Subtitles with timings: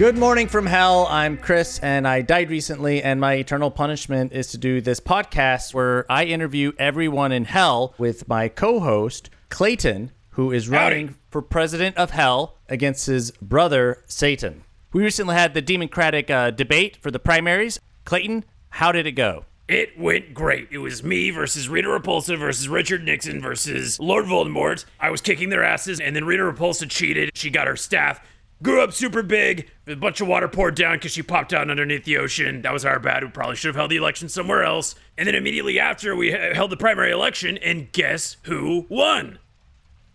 [0.00, 1.06] Good morning from hell.
[1.10, 5.74] I'm Chris, and I died recently, and my eternal punishment is to do this podcast
[5.74, 11.98] where I interview everyone in hell with my co-host Clayton, who is running for president
[11.98, 14.64] of hell against his brother Satan.
[14.94, 17.78] We recently had the Democratic uh, debate for the primaries.
[18.06, 19.44] Clayton, how did it go?
[19.68, 20.68] It went great.
[20.70, 24.86] It was me versus Rita Repulsa versus Richard Nixon versus Lord Voldemort.
[24.98, 27.32] I was kicking their asses, and then Rita Repulsa cheated.
[27.34, 28.26] She got her staff,
[28.62, 32.04] grew up super big, a bunch of water poured down because she popped out underneath
[32.04, 32.62] the ocean.
[32.62, 33.24] That was our bad.
[33.24, 34.94] We probably should have held the election somewhere else.
[35.16, 39.38] And then immediately after, we held the primary election, and guess who won?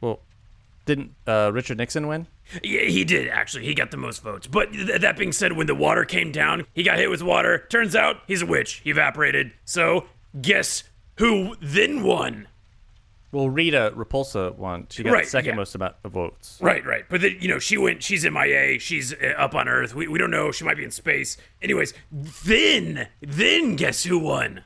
[0.01, 0.19] Well,
[0.85, 2.27] didn't uh, Richard Nixon win?
[2.63, 3.65] Yeah, he did actually.
[3.65, 4.45] He got the most votes.
[4.47, 7.65] But th- that being said, when the water came down, he got hit with water.
[7.69, 8.81] Turns out he's a witch.
[8.83, 9.51] He evaporated.
[9.65, 10.05] So
[10.39, 10.83] guess
[11.17, 12.47] who then won?
[13.35, 14.87] Well, Rita Repulsa won.
[14.89, 15.55] She got Right, the second yeah.
[15.57, 16.57] most amount of votes.
[16.61, 17.03] Right, right.
[17.09, 18.01] But then, you know, she went.
[18.01, 18.79] She's MIA.
[18.79, 19.93] She's uh, up on Earth.
[19.93, 20.53] We, we don't know.
[20.53, 21.35] She might be in space.
[21.61, 21.93] Anyways,
[22.45, 24.63] then then guess who won?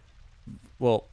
[0.77, 1.08] Well,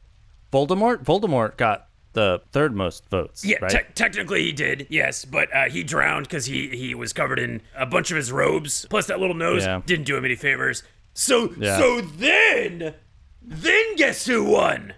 [0.52, 1.02] Voldemort.
[1.04, 3.42] Voldemort got the third most votes.
[3.44, 3.70] Yeah, right?
[3.70, 4.86] te- technically he did.
[4.90, 8.30] Yes, but uh, he drowned because he he was covered in a bunch of his
[8.30, 8.86] robes.
[8.90, 9.80] Plus, that little nose Yeah.
[9.86, 10.82] didn't do him any favors.
[11.14, 11.78] So Yeah.
[11.78, 12.94] so then
[13.40, 14.92] then guess who won?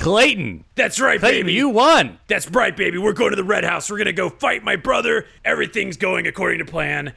[0.00, 0.64] Clayton.
[0.74, 1.52] That's right, Clayton, baby.
[1.52, 2.18] you won.
[2.26, 2.98] That's right, baby.
[2.98, 3.90] We're going to the Red House.
[3.90, 5.26] We're going to go fight my brother.
[5.44, 7.12] Everything's going according to plan.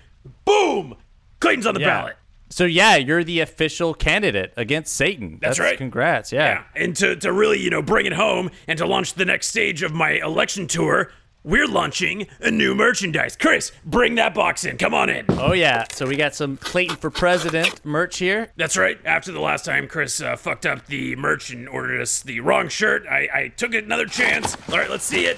[0.45, 0.95] Boom!
[1.39, 2.17] Clayton's on the ballot.
[2.49, 5.39] So yeah, you're the official candidate against Satan.
[5.41, 5.75] That's right.
[5.75, 6.31] Congrats.
[6.31, 6.63] Yeah.
[6.75, 6.83] Yeah.
[6.83, 9.81] And to, to really, you know, bring it home and to launch the next stage
[9.81, 11.11] of my election tour,
[11.43, 13.35] we're launching a new merchandise.
[13.35, 14.77] Chris, bring that box in.
[14.77, 15.25] Come on in.
[15.29, 15.85] Oh yeah.
[15.91, 18.51] So we got some Clayton for president merch here.
[18.55, 18.97] That's right.
[19.05, 22.69] After the last time Chris uh, fucked up the merch and ordered us the wrong
[22.69, 24.55] shirt, I, I took another chance.
[24.69, 25.37] All right, let's see it.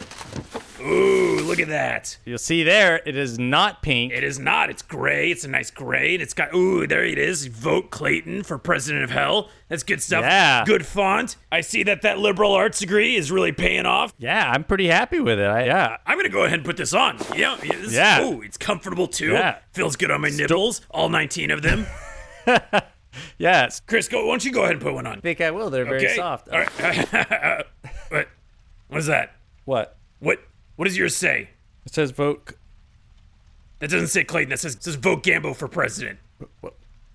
[0.86, 2.17] Ooh, look at that.
[2.25, 4.13] You'll see there, it is not pink.
[4.13, 4.69] It is not.
[4.69, 5.31] It's gray.
[5.31, 6.13] It's a nice gray.
[6.13, 7.47] And it's got, ooh, there it is.
[7.47, 9.50] Vote Clayton for president of hell.
[9.68, 10.22] That's good stuff.
[10.24, 10.63] Yeah.
[10.66, 11.38] Good font.
[11.51, 14.13] I see that that liberal arts degree is really paying off.
[14.19, 15.47] yeah, I'm pretty happy with it.
[15.47, 15.97] I, yeah.
[16.06, 17.18] I'm going to go ahead and put this on.
[17.35, 17.56] Yeah.
[17.62, 18.24] This, Yeah.
[18.24, 19.31] Ooh, it's comfortable too.
[19.31, 19.57] Yeah.
[19.74, 20.81] Feels good on my nipples.
[20.91, 21.85] All 19 of them.
[23.38, 23.79] Yes.
[23.88, 24.25] Chris, go.
[24.25, 25.18] Why don't you go ahead and put one on?
[25.19, 25.69] I think I will.
[25.69, 26.16] They're very Okay.
[26.18, 26.50] soft.
[26.50, 26.68] All right.
[28.09, 28.28] what?
[28.90, 29.35] What is that?
[29.63, 29.95] What?
[30.19, 30.41] What?
[30.75, 31.50] What does yours say?
[31.86, 32.53] It says vote.
[33.80, 34.50] That doesn't say Clayton.
[34.50, 36.19] That says, says vote Gambo for president.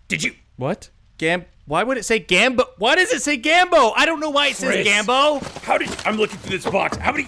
[0.09, 0.35] Did you?
[0.57, 0.91] What?
[1.19, 1.45] Gam.
[1.67, 2.65] Why would it say Gambo?
[2.79, 3.93] Why does it say Gambo?
[3.97, 4.87] I don't know why it says Chris.
[4.89, 5.43] Gambo.
[5.63, 6.97] How did I'm looking through this box?
[6.97, 7.27] How many?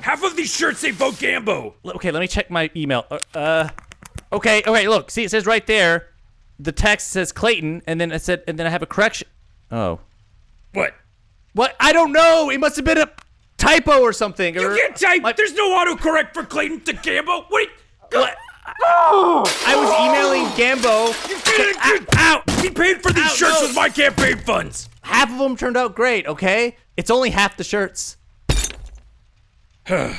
[0.00, 1.74] Half of these shirts say vote Gambo.
[1.84, 3.04] L- Okay, let me check my email.
[3.10, 3.68] Uh, uh,
[4.32, 6.08] okay, okay, look, see, it says right there,
[6.58, 9.28] the text says Clayton, and then I said, and then I have a correction.
[9.70, 10.00] Oh,
[10.74, 10.94] What?
[11.54, 11.74] what?
[11.80, 12.50] I don't know.
[12.50, 13.10] It must have been a
[13.56, 14.54] typo or something.
[14.54, 15.36] You or, can't type.
[15.36, 17.46] There's no autocorrect for Clayton to Gambo.
[17.50, 17.68] Wait.
[18.12, 18.36] What?
[18.84, 20.54] I was emailing oh!
[20.56, 22.16] Gambo.
[22.18, 22.42] Ow!
[22.62, 23.66] He paid for these Ow, shirts no.
[23.68, 24.88] with my campaign funds.
[25.02, 26.26] Half of them turned out great.
[26.26, 28.16] Okay, it's only half the shirts.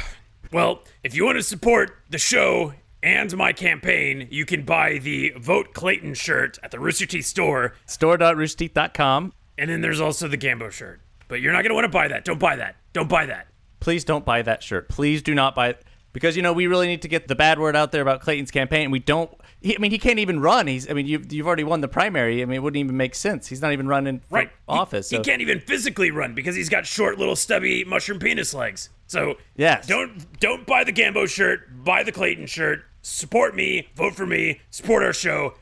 [0.49, 2.73] Well, if you want to support the show
[3.03, 7.73] and my campaign, you can buy the Vote Clayton shirt at the Rooster Teeth store.
[7.85, 9.33] Store.roosterteeth.com.
[9.57, 11.01] And then there's also the Gambo shirt.
[11.27, 12.23] But you're not going to want to buy that.
[12.23, 12.77] Don't buy that.
[12.97, 13.45] Don't buy that.
[13.79, 14.89] Please don't buy that shirt.
[14.89, 17.59] Please do not buy it because you know we really need to get the bad
[17.59, 18.89] word out there about Clayton's campaign.
[18.89, 19.29] We don't.
[19.61, 20.65] He, I mean, he can't even run.
[20.65, 20.89] He's.
[20.89, 22.41] I mean, you've you've already won the primary.
[22.41, 23.47] I mean, it wouldn't even make sense.
[23.47, 24.49] He's not even running for Right.
[24.67, 25.11] Office.
[25.11, 28.89] He, so- can't even physically run because he's got short little stubby mushroom penis legs.
[29.05, 29.85] So Yes.
[29.85, 32.83] don't don't buy the Gambo shirt, buy the Clayton shirt.
[33.03, 35.53] Support me, vote for me, support our show.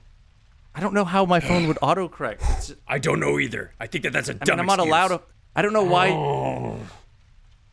[0.73, 2.37] I don't know how my phone would autocorrect.
[2.57, 3.73] It's, I don't know either.
[3.79, 4.87] I think that that's a I dumb mean, I'm not excuse.
[4.89, 5.21] allowed to.
[5.55, 6.09] I don't know why.
[6.11, 6.79] Oh.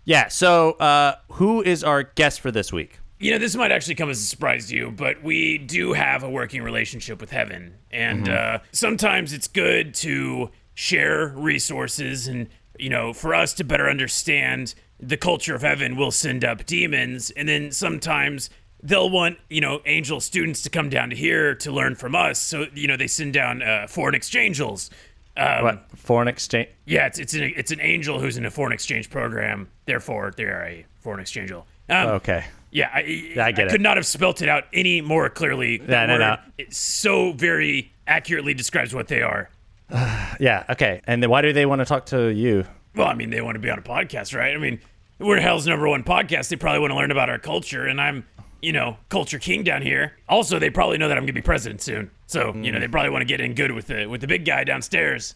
[0.04, 0.28] Yeah.
[0.28, 2.98] So, uh, who is our guest for this week?
[3.18, 6.24] You know, this might actually come as a surprise to you, but we do have
[6.24, 7.74] a working relationship with heaven.
[7.92, 12.26] And uh, sometimes it's good to share resources.
[12.26, 12.48] And,
[12.80, 17.30] you know, for us to better understand the culture of heaven, we'll send up demons.
[17.30, 18.50] And then sometimes
[18.82, 22.40] they'll want, you know, angel students to come down to here to learn from us.
[22.40, 24.90] So, you know, they send down uh, foreign exchangeals.
[25.36, 26.68] Um, What foreign exchange?
[26.84, 29.68] Yeah, it's it's an it's an angel who's in a foreign exchange program.
[29.86, 31.66] Therefore, they're a foreign exchange angel.
[31.88, 32.44] Um, Okay.
[32.70, 33.70] yeah, I, I get it.
[33.70, 35.78] could not have spelt it out any more clearly.
[35.78, 36.30] That no, no.
[36.30, 39.48] word, It so very accurately describes what they are.
[40.40, 40.64] Yeah.
[40.70, 41.00] Okay.
[41.06, 42.64] And then why do they want to talk to you?
[42.94, 44.54] Well, I mean, they want to be on a podcast, right?
[44.54, 44.80] I mean,
[45.18, 46.48] we're Hell's number one podcast.
[46.48, 48.26] They probably want to learn about our culture, and I'm,
[48.60, 50.14] you know, culture king down here.
[50.28, 53.10] Also, they probably know that I'm gonna be president soon, so you know they probably
[53.10, 55.34] want to get in good with the with the big guy downstairs.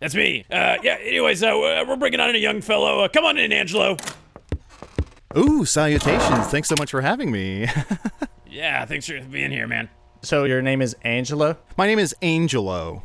[0.00, 0.44] That's me.
[0.50, 0.98] Uh, yeah.
[1.00, 3.00] Anyways, uh, we're bringing on a young fellow.
[3.00, 3.96] Uh, come on in, Angelo.
[5.36, 6.46] Ooh, salutations.
[6.48, 7.68] Thanks so much for having me.
[8.54, 9.88] Yeah, thanks for being here, man.
[10.22, 11.58] So your name is Angelo?
[11.76, 13.02] My name is Angelo.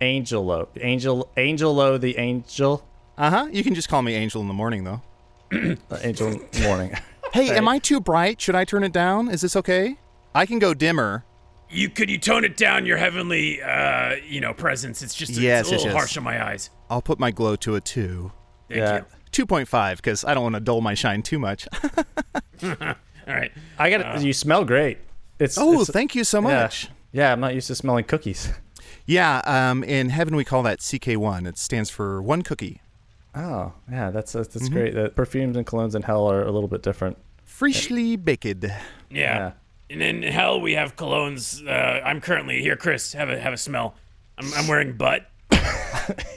[0.00, 0.68] Angelo.
[0.80, 2.86] Angel Angelo the angel.
[3.18, 3.48] Uh huh.
[3.50, 5.02] You can just call me Angel in the morning, though.
[5.90, 6.94] Uh, angel morning.
[7.32, 8.40] Hey, am I too bright?
[8.40, 9.28] Should I turn it down?
[9.28, 9.96] Is this okay?
[10.34, 11.24] I can go dimmer.
[11.72, 15.02] You could you tone it down your heavenly uh you know presence.
[15.02, 15.94] It's just Yes, it's a little yes.
[15.94, 16.70] harsh on my eyes.
[16.90, 18.32] I'll put my glow to a two.
[18.68, 18.96] Thank Yeah.
[19.32, 19.46] you.
[19.46, 21.66] 2.5 because I don't want to dull my shine too much.
[22.62, 22.74] All
[23.26, 23.50] right.
[23.78, 24.98] I got to you smell great.
[25.38, 26.88] It's oh, it's- thank you so much.
[27.12, 28.48] Yeah, I'm not used to smelling cookies.
[29.04, 31.48] Yeah, um, in heaven we call that CK1.
[31.48, 32.80] It stands for one cookie.
[33.34, 34.72] Oh, yeah, that's that's, Mm-hmm.
[34.72, 34.94] great.
[34.94, 37.18] The perfumes and colognes in hell are a little bit different.
[37.44, 38.44] Freshly baked.
[38.62, 38.78] Yeah.
[39.10, 39.52] Yeah.
[39.92, 41.64] And in hell we have colognes.
[41.66, 43.12] Uh, I'm currently here, Chris.
[43.12, 43.94] Have a have a smell.
[44.38, 45.28] I'm, I'm wearing butt.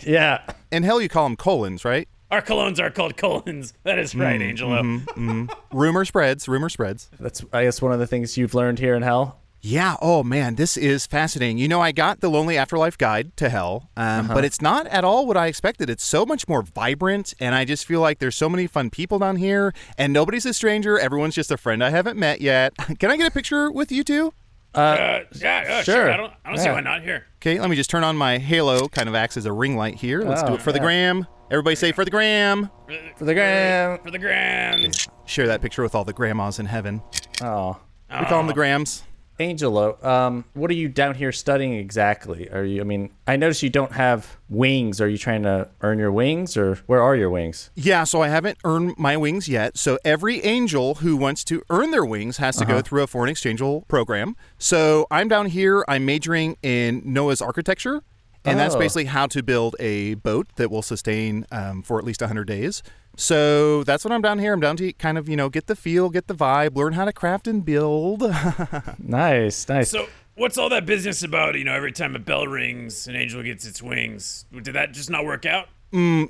[0.06, 0.42] Yeah.
[0.72, 2.08] In hell you call them colons, right?
[2.30, 3.74] Our colognes are called colons.
[3.84, 4.82] That is right, Mm, Angelo.
[4.84, 5.46] mm-hmm.
[5.76, 6.48] Rumor spreads.
[6.48, 7.10] Rumor spreads.
[7.20, 9.40] That's I guess one of the things you've learned here in hell.
[9.66, 9.96] Yeah.
[10.00, 11.58] Oh man, this is fascinating.
[11.58, 15.04] You know, I got the Lonely Afterlife Guide to Hell, um, but it's not at
[15.04, 15.90] all what I expected.
[15.90, 19.18] It's so much more vibrant, and I just feel like there's so many fun people
[19.18, 21.00] down here, and nobody's a stranger.
[21.00, 22.74] Everyone's just a friend I haven't met yet.
[23.00, 24.34] Can I get a picture with you two?
[24.76, 25.96] Uh, yeah, yeah, sure.
[25.96, 26.12] sure.
[26.12, 27.02] I don't I don't see why not.
[27.02, 27.26] Here.
[27.38, 28.88] Okay, let me just turn on my halo.
[28.88, 30.22] Kind of acts as a ring light here.
[30.22, 31.26] Let's do Oh, it for the gram.
[31.50, 32.70] Everybody say for the gram.
[33.18, 33.98] For the gram.
[34.04, 35.08] For the grand.
[35.26, 37.02] Share that picture with all the grandmas in heaven.
[37.42, 37.80] Oh.
[38.12, 39.02] We call them the grams.
[39.40, 42.50] Angelo, um, what are you down here studying exactly?
[42.50, 45.02] Are you I mean, I notice you don't have wings.
[45.02, 47.70] Are you trying to earn your wings or where are your wings?
[47.76, 49.78] Yeah, so I haven't earned my wings yet.
[49.78, 53.30] So every angel who wants to earn their wings has to go through a foreign
[53.30, 54.36] exchange program.
[54.58, 55.84] So I'm down here.
[55.88, 58.04] I'm majoring in Noah's architecture,
[58.46, 58.80] and that's Oh.
[58.80, 62.84] basically how to build a boat that will sustain um, for at least 100 days.
[63.18, 64.52] So that's what I'm down here.
[64.54, 67.06] I'm down to kind of you know get the feel, get the vibe, learn how
[67.06, 68.24] to craft and build.
[69.00, 69.90] Nice, nice.
[69.90, 71.56] So what's all that business about?
[71.56, 74.46] You know, every time a bell rings, an angel gets its wings.
[74.52, 75.68] Did that just not work out?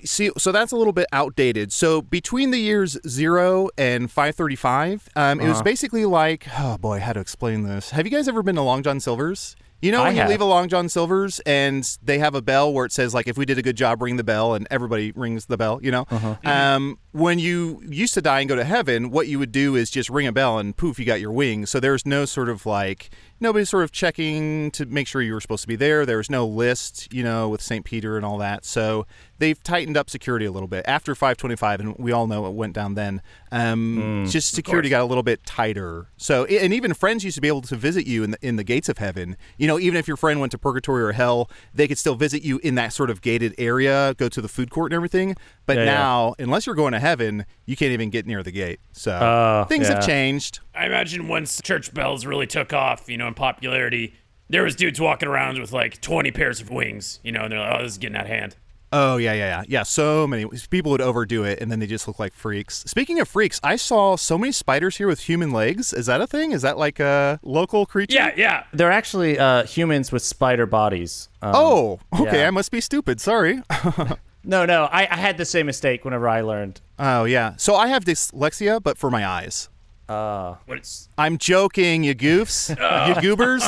[0.04, 1.74] See, so that's a little bit outdated.
[1.74, 5.46] So between the years zero and 535, um, Uh-huh.
[5.48, 7.90] it was basically like, oh boy, how to explain this?
[7.90, 9.56] Have you guys ever been to Long John Silver's?
[9.82, 10.30] You know I when you have.
[10.32, 13.38] leave a Long John Silver's and they have a bell where it says like, if
[13.38, 15.80] we did a good job, ring the bell, and everybody rings the bell.
[15.84, 16.36] You know, Uh-huh.
[16.44, 19.90] um, when you used to die and go to heaven, what you would do is
[19.92, 21.70] just ring a bell and poof, you got your wings.
[21.70, 25.42] So there's no sort of like nobody sort of checking to make sure you were
[25.42, 26.06] supposed to be there.
[26.06, 27.84] There was no list, you know, with St.
[27.86, 28.66] Peter and all that.
[28.66, 29.06] So
[29.38, 32.74] they've tightened up security a little bit after 525, and we all know what went
[32.74, 33.22] down then.
[33.52, 36.08] Um, just security got a little bit tighter.
[36.18, 38.64] So, and even friends used to be able to visit you in the in the
[38.64, 39.38] gates of heaven.
[39.58, 42.44] You know, even if your friend went to purgatory or hell, they could still visit
[42.44, 45.36] you in that sort of gated area, go to the food court and everything.
[45.66, 45.94] But Yeah, yeah.
[45.94, 48.80] now, unless you're going to heaven, you can't even get near the gate.
[48.92, 50.60] So Oh, things have changed.
[50.78, 54.14] I imagine once church bells really took off, you know, in popularity,
[54.50, 57.60] there was dudes walking around with like 20 pairs of wings, you know, and they're
[57.60, 58.56] like, oh, this is getting out of hand.
[58.92, 59.84] Oh yeah, yeah, yeah, yeah.
[59.84, 62.84] So many people would overdo it, and then they just look like freaks.
[62.88, 65.92] Speaking of freaks, I saw so many spiders here with human legs.
[65.92, 66.52] Is that a thing?
[66.54, 68.16] Is that like a local creature?
[68.16, 68.64] Yeah, yeah.
[68.72, 71.28] They're actually uh, humans with spider bodies.
[71.42, 72.42] Um, Oh, okay.
[72.42, 72.48] Yeah.
[72.48, 73.20] I must be stupid.
[73.20, 73.60] Sorry.
[74.46, 76.80] no, no, I, I had the same mistake whenever I learned.
[77.00, 77.56] oh yeah.
[77.58, 79.68] So I have dyslexia, but for my eyes.
[80.08, 82.70] Uh, What it's, I'm joking, you goofs,
[83.16, 83.64] you goobers.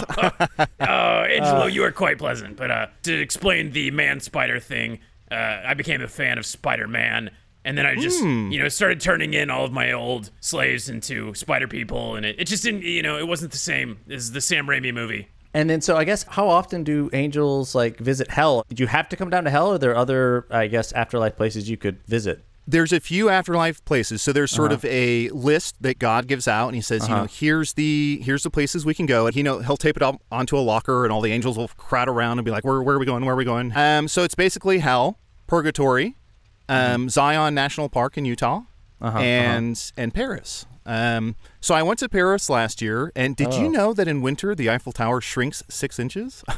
[0.58, 2.58] oh, Angelo, you are quite pleasant.
[2.58, 5.00] But uh, to explain the man spider thing,
[5.32, 7.32] uh, I became a fan of Spider Man.
[7.66, 11.34] And then I just, you know, started turning in all of my old slaves into
[11.34, 12.16] spider people.
[12.16, 14.94] And it, it just didn't, you know, it wasn't the same as the Sam Raimi
[14.94, 15.28] movie.
[15.54, 18.64] and then, so I guess, how often do angels like visit hell?
[18.70, 21.36] Did you have to come down to hell, or are there other, I guess, afterlife
[21.36, 22.46] places you could visit?
[22.68, 24.22] There's a few afterlife places.
[24.22, 27.26] So there's sort of a list that god gives out and he says you know
[27.26, 29.26] here's the here's the places we can go.
[29.26, 31.70] And he know he'll tape it up onto a locker and all the angels will
[31.70, 33.24] crowd around and be like where, where are we going?
[33.26, 33.72] Where are we going?
[33.76, 36.16] Um so it's basically hell purgatory
[36.68, 38.62] um zion national park in utah
[39.02, 40.66] and and paris.
[40.86, 44.56] Um, so I went to Paris last year, and did you know that in winter
[44.56, 46.46] the Eiffel Tower shrinks six inches?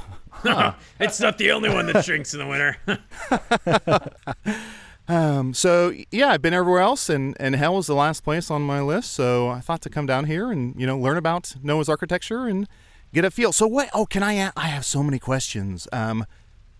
[0.99, 2.77] It's not the only one that shrinks in the winter.
[5.09, 8.61] Um, so yeah, I've been everywhere else, and and hell was the last place on
[8.61, 9.11] my list.
[9.13, 12.67] So I thought to come down here and you know learn about Noah's architecture and
[13.11, 13.51] get a feel.
[13.51, 13.89] So what?
[13.93, 14.33] Oh, can I?
[14.33, 15.87] a- I have so many questions.
[15.91, 16.25] Um,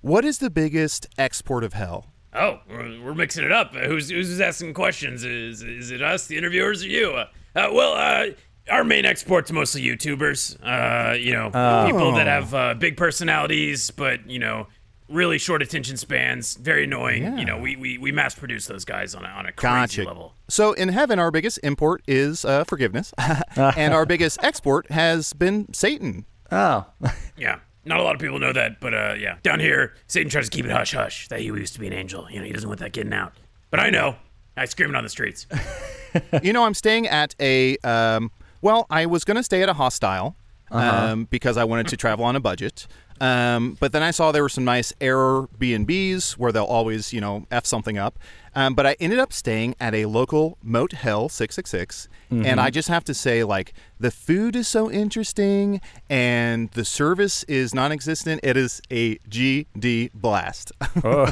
[0.02, 2.14] what is the biggest export of hell?
[2.32, 3.74] Oh, we're, we're mixing it up.
[3.74, 5.24] Who's who's asking questions?
[5.24, 7.10] Is is it us, the interviewers, or you?
[7.12, 8.28] Uh, uh, well, uh,
[8.72, 10.56] our main export's mostly YouTubers.
[10.64, 11.46] Uh, you know,
[11.88, 14.68] people that have uh, big personalities, but you know,
[15.10, 16.56] really short attention spans.
[16.56, 17.38] Very annoying.
[17.38, 20.04] You know, we, we, we mass produce those guys on a on a crazy Gotcha.
[20.04, 20.34] level.
[20.48, 23.14] So in heaven, our biggest import is uh, forgiveness,
[23.56, 26.26] and our biggest export has been Satan.
[26.52, 26.86] Oh,
[27.38, 27.60] Yeah.
[27.86, 29.38] Not a lot of people know that, but uh, yeah.
[29.42, 31.94] Down here, Satan tries to keep it hush hush that he used to be an
[31.94, 32.30] angel.
[32.30, 33.34] You know, he doesn't want that getting out.
[33.72, 34.16] But I know.
[34.58, 35.48] I scream it on the streets.
[36.44, 37.78] you know, I'm staying at a.
[37.78, 40.36] Um, well, I was going to stay at a hostile
[40.72, 42.86] um, because I wanted to travel on a budget.
[43.22, 47.46] Um, but then I saw there were some nice Airbnbs where they'll always, you know,
[47.52, 48.20] f something up.
[48.56, 53.04] Um, but I ended up staying at a local Motel 666, and I just have
[53.06, 58.42] to say, like, the food is so interesting, and the service is non-existent.
[58.44, 60.72] It is a GD blast.
[61.04, 61.32] oh.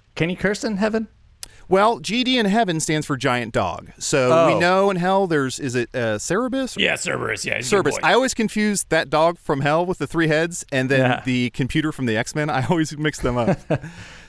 [0.16, 1.08] can you curse in heaven?
[1.68, 3.90] Well, GD in heaven stands for giant dog.
[3.98, 4.58] So we Oh.
[4.58, 6.76] know in hell there's is it uh, Cerberus?
[6.78, 7.44] Yeah, Cerberus.
[7.44, 7.98] Yeah, he's a good Cerberus.
[7.98, 8.06] boy.
[8.08, 11.22] I always confuse that dog from hell with the three heads, and then Yeah.
[11.24, 12.48] the computer from the X Men.
[12.48, 13.58] I always mix them up.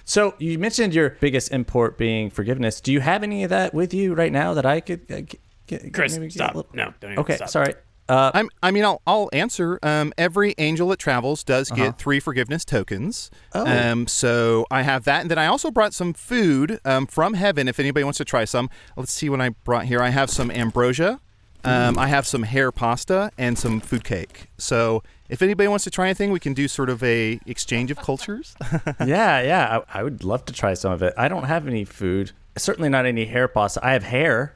[0.06, 2.82] So you mentioned your biggest import being forgiveness.
[2.82, 5.40] Do you have any of that with you right now that I could uh, get?
[5.68, 6.56] get Chris, maybe get a stop.
[6.56, 7.50] little- No, don't even Okay, stop.
[7.50, 7.76] sorry.
[8.10, 9.80] Uh, I'm, I mean, I'll, I'll answer.
[9.84, 11.86] Um, every angel that travels does Uh-huh.
[11.92, 13.30] get three forgiveness tokens.
[13.54, 13.66] Oh.
[13.66, 17.68] Um, so I have that, and then I also brought some food um, from heaven.
[17.68, 20.02] If anybody wants to try some, let's see what I brought here.
[20.02, 21.20] I have some ambrosia.
[21.64, 24.48] Um, I have some hair pasta and some food cake.
[24.58, 27.98] So if anybody wants to try anything, we can do sort of a exchange of
[27.98, 28.56] cultures.
[29.06, 29.80] yeah, yeah.
[29.94, 31.14] I, I would love to try some of it.
[31.18, 32.32] I don't have any food.
[32.58, 33.86] Certainly not any hair pasta.
[33.86, 34.56] I have hair.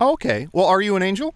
[0.00, 0.48] okay.
[0.52, 1.34] Well, are you an angel?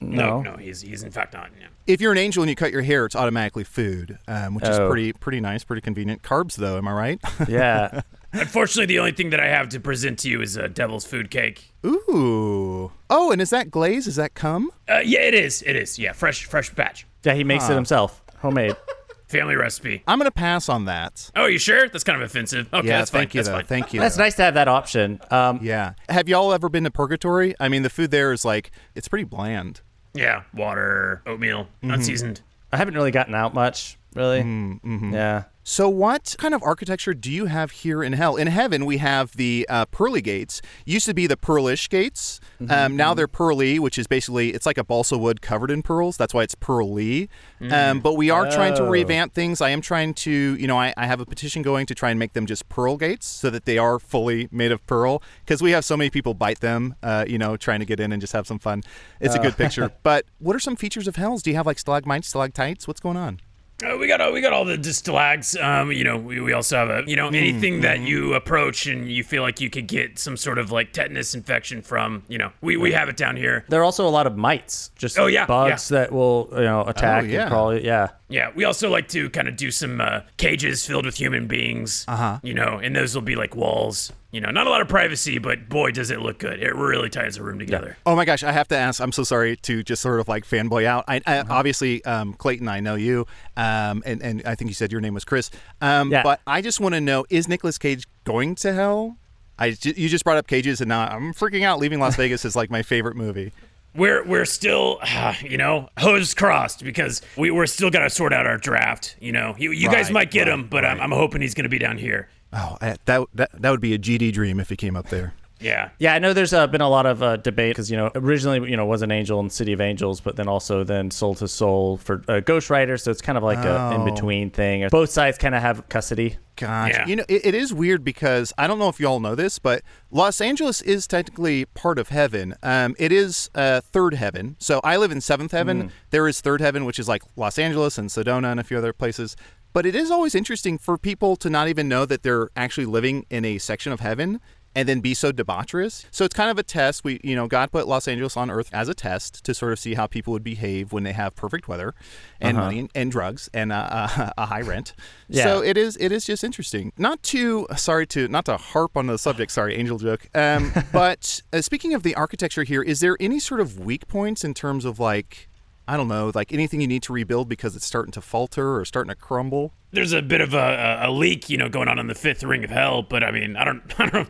[0.00, 0.52] No, No.
[0.52, 1.50] no, he's he's in fact not.
[1.60, 1.66] Yeah.
[1.86, 4.78] If you're an angel and you cut your hair, it's automatically food, um, which is
[4.78, 4.88] Oh.
[4.88, 6.22] pretty pretty nice, pretty convenient.
[6.22, 7.20] Carbs, though, am I right?
[7.48, 8.02] Yeah.
[8.32, 11.30] Unfortunately, the only thing that I have to present to you is a devil's food
[11.30, 11.72] cake.
[11.84, 12.92] Ooh.
[13.10, 14.06] Oh, and is that glaze?
[14.06, 14.70] Is that cum?
[14.88, 15.62] Uh, yeah, it is.
[15.62, 15.98] It is.
[15.98, 17.06] Yeah, fresh fresh batch.
[17.24, 18.22] yeah, he makes it himself.
[18.40, 18.76] Homemade.
[19.28, 20.02] Family recipe.
[20.06, 21.30] I'm gonna pass on that.
[21.36, 21.86] Oh, you sure?
[21.88, 22.72] That's kind of offensive.
[22.72, 23.20] Okay, yeah, that's fine.
[23.22, 23.54] thank you that's though.
[23.56, 23.64] fine.
[23.66, 24.00] Thank you.
[24.00, 24.22] That's though.
[24.22, 25.20] nice to have that option.
[25.30, 25.92] Um, Yeah.
[26.08, 27.54] Have y'all ever been to Purgatory?
[27.60, 29.82] I mean, the food there is like it's pretty bland.
[30.14, 31.90] Yeah, water, oatmeal, Mm-hmm.
[31.92, 32.40] unseasoned.
[32.72, 34.42] I haven't really gotten out much, really.
[34.42, 35.14] Mm-hmm.
[35.14, 35.44] Yeah.
[35.70, 38.36] So, what kind of architecture do you have here in hell?
[38.36, 40.62] In heaven, we have the uh, pearly gates.
[40.86, 42.40] Used to be the pearlish gates.
[42.70, 46.16] Um, now they're pearly, which is basically it's like a balsa wood covered in pearls.
[46.16, 47.28] That's why it's pearly.
[47.70, 48.88] Um, but we are trying to Oh.
[48.88, 49.60] revamp things.
[49.60, 52.18] I am trying to, you know, I, I have a petition going to try and
[52.18, 55.22] make them just pearl gates so that they are fully made of pearl.
[55.44, 58.10] Because we have so many people bite them, uh, you know, trying to get in
[58.10, 58.84] and just have some fun.
[59.20, 59.92] It's a good picture.
[60.02, 61.42] But what are some features of hells?
[61.42, 62.88] Do you have like stalagmites, stalactites?
[62.88, 63.40] What's going on?
[63.84, 65.60] Uh, we got all we got all the distillags.
[65.62, 69.08] Um, you know, we, we also have a you know anything that you approach and
[69.10, 72.24] you feel like you could get some sort of like tetanus infection from.
[72.28, 73.64] You know, we, we have it down here.
[73.68, 76.82] There are also a lot of mites, just Oh, yeah, bugs that will you know
[76.86, 77.42] attack Oh, yeah.
[77.42, 77.76] and crawl.
[77.76, 78.08] Yeah.
[78.28, 82.04] Yeah, we also like to kind of do some uh, cages filled with human beings.
[82.06, 82.38] Uh huh.
[82.42, 84.12] You know, and those will be like walls.
[84.30, 86.62] You know, not a lot of privacy, but boy, does it look good.
[86.62, 87.96] It really ties the room together.
[88.04, 89.00] Oh my gosh, I have to ask.
[89.00, 91.04] I'm so sorry to just sort of like fanboy out.
[91.08, 94.92] I, I obviously um, Clayton, I know you, um, and and I think you said
[94.92, 95.50] your name was Chris.
[95.80, 96.22] Um, Yeah.
[96.22, 99.16] But I just want to know: Is Nicolas Cage going to hell?
[99.58, 101.78] I you just brought up cages, and now I'm freaking out.
[101.78, 103.52] Leaving Las Vegas is like my favorite movie.
[103.94, 105.00] We're we're still,
[105.42, 109.16] you know, hose crossed because we we're still got to sort out our draft.
[109.20, 111.64] You know, you you guys might get right, him, but I'm, I'm hoping he's going
[111.64, 112.28] to be down here.
[112.52, 115.34] Oh, I, that that that would be a GD dream if he came up there.
[115.60, 115.90] Yeah.
[115.98, 118.70] Yeah, I know there's uh, been a lot of uh, debate because you know originally
[118.70, 121.48] you know was an angel in City of Angels, but then also then Soul to
[121.48, 123.90] Soul for uh, Ghost Rider, so it's kind of like a Oh.
[123.96, 124.86] in between thing.
[124.90, 126.36] Both sides kind of have custody.
[126.56, 127.06] Gosh, Yeah.
[127.06, 129.58] you know it, it is weird because I don't know if you all know this,
[129.58, 132.54] but Los Angeles is technically part of heaven.
[132.62, 134.56] Um, it is uh, third heaven.
[134.58, 135.90] So I live in seventh heaven.
[136.10, 138.92] There is third heaven, which is like Los Angeles and Sedona and a few other
[138.92, 139.36] places.
[139.74, 143.26] But it is always interesting for people to not even know that they're actually living
[143.28, 144.40] in a section of heaven
[144.74, 146.04] and then be so debaucherous.
[146.10, 147.04] So it's kind of a test.
[147.04, 149.78] We, you know, God put Los Angeles on Earth as a test to sort of
[149.78, 151.94] see how people would behave when they have perfect weather
[152.40, 154.94] and money and, and drugs and uh, a high rent.
[155.28, 155.44] Yeah.
[155.44, 156.92] So it is it is just interesting.
[156.96, 159.50] Not to sorry to not to harp on the subject.
[159.50, 160.28] Sorry, angel joke.
[160.34, 164.44] Um, but uh, speaking of the architecture here, is there any sort of weak points
[164.44, 165.48] in terms of like
[165.88, 168.84] I don't know, like anything you need to rebuild because it's starting to falter or
[168.84, 169.72] starting to crumble?
[169.90, 172.42] There's a bit of a, a, a leak, you know, going on in the fifth
[172.42, 174.28] ring of hell, but I mean, I don't, I don't,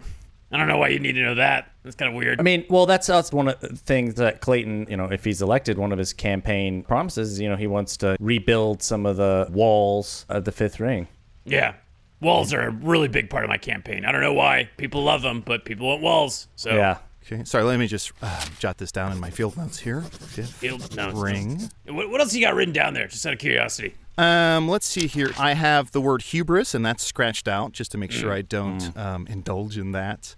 [0.50, 1.70] I don't know why you need to know that.
[1.82, 2.40] That's kind of weird.
[2.40, 5.42] I mean, well, that's that's one of the things that Clayton, you know, if he's
[5.42, 9.16] elected, one of his campaign promises, is, you know, he wants to rebuild some of
[9.16, 11.06] the walls of the Fifth Ring.
[11.44, 11.74] yeah,
[12.20, 14.04] walls are a really big part of my campaign.
[14.04, 16.48] I don't know why people love them, but people want walls.
[16.56, 16.98] So Yeah.
[17.30, 17.64] Okay, sorry.
[17.64, 20.00] Let me just uh, jot this down in my field notes here.
[20.00, 21.18] Field notes.
[21.18, 21.68] ring.
[21.86, 23.06] What, what else you got written down there?
[23.06, 23.94] Just out of curiosity.
[24.16, 25.32] Um, let's see here.
[25.38, 28.96] I have the word hubris, and that's scratched out just to make sure I don't
[28.96, 30.34] um, indulge in that.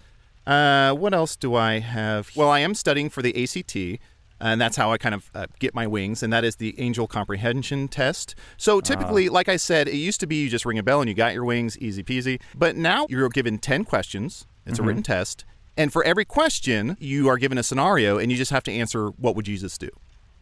[0.46, 2.30] Uh, what else do I have?
[2.34, 4.00] Well, I am studying for the ACT.
[4.40, 7.06] and that's how I kind of uh, get my wings, and that is the angel
[7.06, 8.34] comprehension test.
[8.56, 11.08] So typically, like I said, it used to be you just ring a bell and
[11.08, 12.40] you got your wings, easy peasy.
[12.54, 15.44] But now you're given 10 questions, it's a written test,
[15.76, 19.08] and for every question, you are given a scenario, and you just have to answer
[19.10, 19.88] what would Jesus do.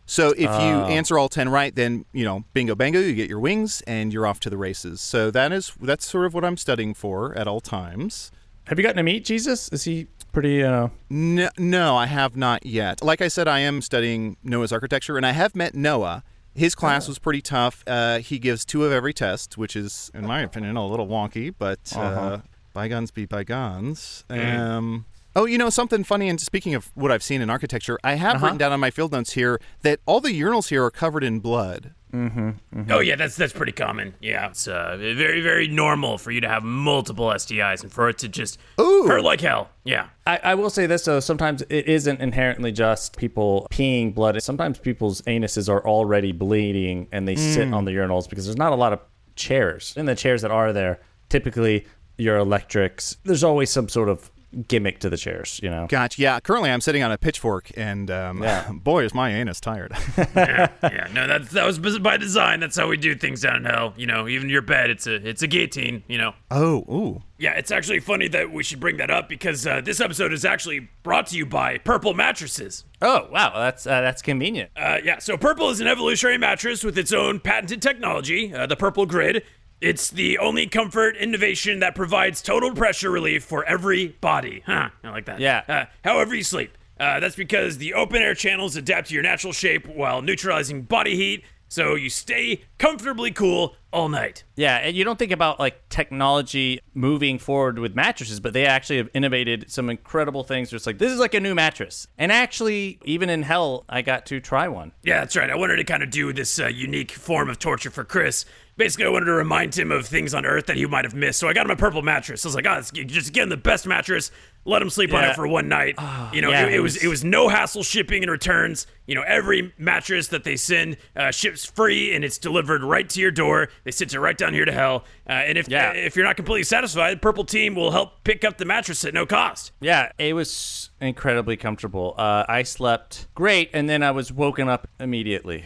[0.06, 3.40] So if you answer all 10 right, then, you know, bingo bango, you get your
[3.40, 5.02] wings and you're off to the races.
[5.02, 8.32] So that is that's sort of what I'm studying for at all times.
[8.68, 9.68] Have you gotten to meet Jesus?
[9.68, 10.62] Is he pretty?
[10.62, 13.02] Uh, No, no, I have not yet.
[13.02, 16.24] Like I said, I am studying Noah's architecture, and I have met Noah.
[16.54, 17.84] His class was pretty tough.
[17.86, 21.54] Uh, he gives two of every test, which is, in my opinion, a little wonky,
[21.56, 22.38] but uh,
[22.72, 24.24] bygones be bygones.
[24.30, 25.04] Um,
[25.38, 28.36] oh, you know, something funny, and speaking of what I've seen in architecture, I have
[28.36, 28.46] uh-huh.
[28.46, 31.38] written down on my field notes here that all the urinals here are covered in
[31.38, 31.94] blood.
[32.12, 32.90] Mm-hmm, mm-hmm.
[32.90, 34.14] Oh yeah, that's that's pretty common.
[34.20, 38.16] Yeah, it's uh, very very normal for you to have multiple STIs and for it
[38.18, 39.04] to just Ooh.
[39.06, 39.68] hurt like hell.
[39.84, 40.08] Yeah.
[40.26, 41.20] I, I will say this though.
[41.20, 44.42] Sometimes it isn't inherently just people peeing blood.
[44.42, 47.74] Sometimes people's anuses are already bleeding and they sit mm.
[47.74, 49.00] on the urinals because there's not a lot of
[49.36, 49.92] chairs.
[49.94, 53.18] And the chairs that are there, typically your electrics.
[53.24, 54.30] There's always some sort of
[54.66, 55.60] gimmick to the chairs.
[55.62, 55.86] You know.
[55.88, 56.20] Gotcha.
[56.20, 58.70] Yeah, currently I'm sitting on a pitchfork, and um, Yeah.
[58.72, 59.92] boy, is my anus tired.
[60.34, 61.08] yeah, yeah.
[61.12, 62.60] No, that that was by design.
[62.60, 63.94] That's how we do things down in hell.
[63.96, 66.02] You know, even your bed, it's a it's a guillotine.
[66.08, 66.34] You know.
[66.50, 67.22] oh, ooh.
[67.40, 70.44] Yeah, it's actually funny that we should bring that up because uh, this episode is
[70.44, 72.82] actually brought to you by Purple Mattresses.
[73.00, 74.70] Oh wow, that's uh, that's convenient.
[74.76, 78.74] Uh, yeah, so Purple is an evolutionary mattress with its own patented technology, uh, the
[78.74, 79.44] Purple Grid.
[79.80, 84.62] It's the only comfort innovation that provides total pressure relief for every body.
[84.66, 85.38] Huh, I like that.
[85.40, 85.62] Yeah.
[85.68, 86.76] Uh, however you sleep.
[86.98, 91.14] Uh, that's because the open air channels adapt to your natural shape while neutralizing body
[91.14, 94.42] heat, so you stay comfortably cool all night.
[94.56, 98.96] Yeah, and you don't think about like technology moving forward with mattresses, but they actually
[98.96, 100.70] have innovated some incredible things.
[100.70, 104.26] Just like this is like a new mattress, and actually, even in hell, I got
[104.26, 104.90] to try one.
[105.04, 105.50] Yeah, that's right.
[105.50, 108.44] I wanted to kind of do this uh, unique form of torture for Chris.
[108.78, 111.38] Basically, I wanted to remind him of things on Earth that he might have missed.
[111.40, 112.46] So I got him a purple mattress.
[112.46, 114.30] I was like, oh, just get him the best mattress.
[114.64, 115.94] Let him sleep on it for one night.
[116.32, 118.86] you know, yeah, it, it was- it was no hassle shipping and returns.
[119.06, 123.20] You know, every mattress that they send uh, ships free and it's delivered right to
[123.20, 123.68] your door.
[123.84, 125.04] They send it right down here to hell.
[125.28, 125.92] Uh, and if Yeah.
[125.92, 129.26] if you're not completely satisfied, Purple Team will help pick up the mattress at no
[129.26, 129.72] cost.
[129.80, 132.14] Yeah, it was incredibly comfortable.
[132.18, 135.64] Uh, I slept great, and then I was woken up immediately.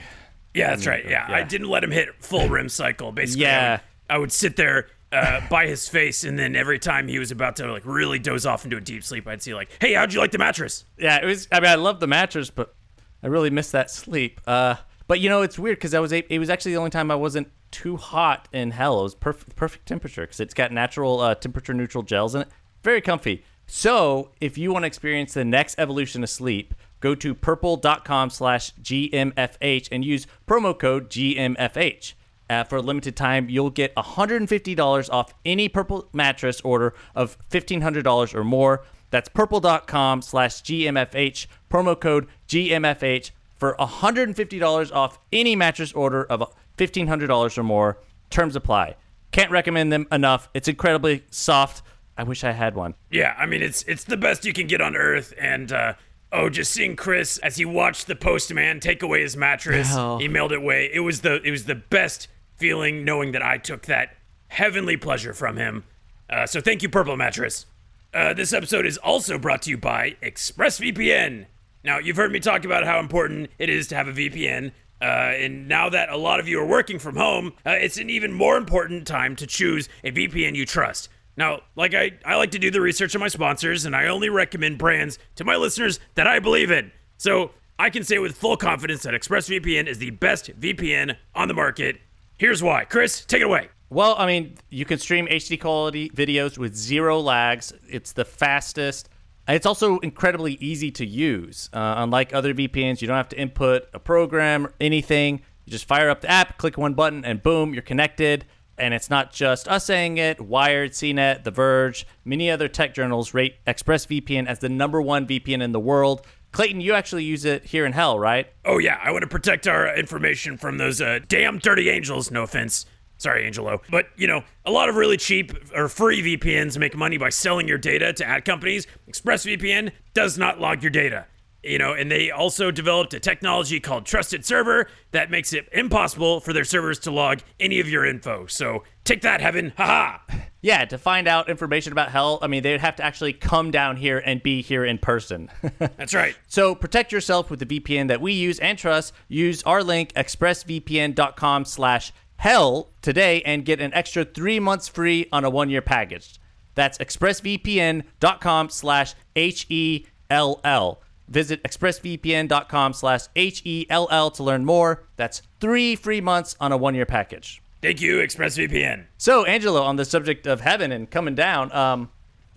[0.55, 1.05] Yeah, that's right.
[1.09, 3.11] Yeah, I didn't let him hit full REM cycle.
[3.12, 3.71] Basically, I Yeah.
[3.73, 7.31] would, I would sit there uh, by his face, and then every time he was
[7.31, 10.12] about to like really doze off into a deep sleep, I'd see like, "Hey, how'd
[10.12, 11.49] you like the mattress?" Yeah, it was.
[11.53, 12.75] I mean, I love the mattress, but
[13.23, 14.41] I really missed that sleep.
[14.47, 16.12] Uh, but you know, it's weird because I was.
[16.12, 19.01] It was actually the only time I wasn't too hot in hell.
[19.01, 22.49] It was perfect, perfect temperature because it's got natural uh, temperature neutral gels in it.
[22.83, 23.45] Very comfy.
[23.67, 28.73] So if you want to experience the next evolution of sleep, go to purple.com slash
[28.77, 32.15] GMFH and use promo code GMFH.
[32.49, 38.35] Uh, for a limited time, you'll get $150 off any Purple mattress order of $1,500
[38.35, 38.85] or more.
[39.11, 46.43] That's purple.com slash GMFH, promo code GMFH for $150 off any mattress order of
[46.79, 47.99] $1,500 or more.
[48.31, 48.97] Terms apply.
[49.31, 50.49] Can't recommend them enough.
[50.53, 51.83] It's incredibly soft.
[52.17, 52.95] I wish I had one.
[53.11, 55.95] Yeah, I mean it's it's the best you can get on Earth, and uh,
[56.33, 60.18] oh, just seeing Chris as he watched the postman take away his mattress, Oh.
[60.18, 60.90] he mailed it away.
[60.92, 64.16] It was the it was the best feeling knowing that I took that
[64.49, 65.85] heavenly pleasure from him.
[66.31, 67.66] Uh, so thank you, Purple Mattress.
[68.14, 71.47] Uh, this episode is also brought to you by ExpressVPN.
[71.85, 74.73] Now, you've heard me talk about how important it is to have a VPN.
[75.01, 78.09] Uh, and now that a lot of you are working from home, uh, it's an
[78.09, 81.09] even more important time to choose a VPN you trust.
[81.37, 84.29] Now, like I, I like to do the research on my sponsors, and I only
[84.29, 86.92] recommend brands to my listeners that I believe in.
[87.16, 91.55] So I can say with full confidence that ExpressVPN is the best VPN on the
[91.55, 92.01] market.
[92.37, 92.85] Here's why.
[92.85, 93.68] Chris, take it away.
[93.88, 97.73] Well, I mean, you can stream HD quality videos with zero lags.
[97.88, 99.09] It's the fastest.
[99.49, 101.68] It's also incredibly easy to use.
[101.73, 105.42] Uh, unlike other VPNs, you don't have to input a program or anything.
[105.64, 108.45] You just fire up the app, click one button, and boom, you're connected.
[108.79, 110.41] And it's not just us saying it.
[110.41, 115.63] Wired, CNET, The Verge, many other tech journals rate ExpressVPN as the number one VPN
[115.63, 116.27] in the world.
[116.53, 118.47] Clayton, you actually use it here in Hell, right?
[118.65, 122.31] Oh yeah, I want to protect our information from those uh, damn dirty angels.
[122.31, 122.87] No offense.
[123.23, 123.81] Sorry, Angelo.
[123.89, 127.69] But, you know, a lot of really cheap or free VPNs make money by selling
[127.69, 128.89] your data to ad companies.
[129.09, 131.27] ExpressVPN does not log your data.
[131.62, 136.40] You know, and they also developed a technology called Trusted Server that makes it impossible
[136.40, 138.46] for their servers to log any of your info.
[138.46, 139.72] So take that, heaven.
[139.77, 140.18] Haha.
[140.64, 143.96] Yeah, to find out information about hell, I mean, they'd have to actually come down
[143.96, 145.51] here and be here in person.
[145.81, 146.37] That's right.
[146.46, 149.12] so protect yourself with the VPN that we use and trust.
[149.27, 155.44] Use our link, expressvpn.com slash hell today and get an extra three months free on
[155.44, 156.38] a one-year package.
[156.77, 161.03] That's expressvpn.com slash H-E-L-L.
[161.29, 165.05] Visit expressvpn.com slash H-E-L-L to learn more.
[165.17, 167.63] That's three free months on a one-year package.
[167.81, 169.07] Thank you, ExpressVPN.
[169.19, 172.11] So, Angelo, on the subject of heaven and coming down, um,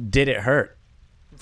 [0.10, 0.78] did it hurt?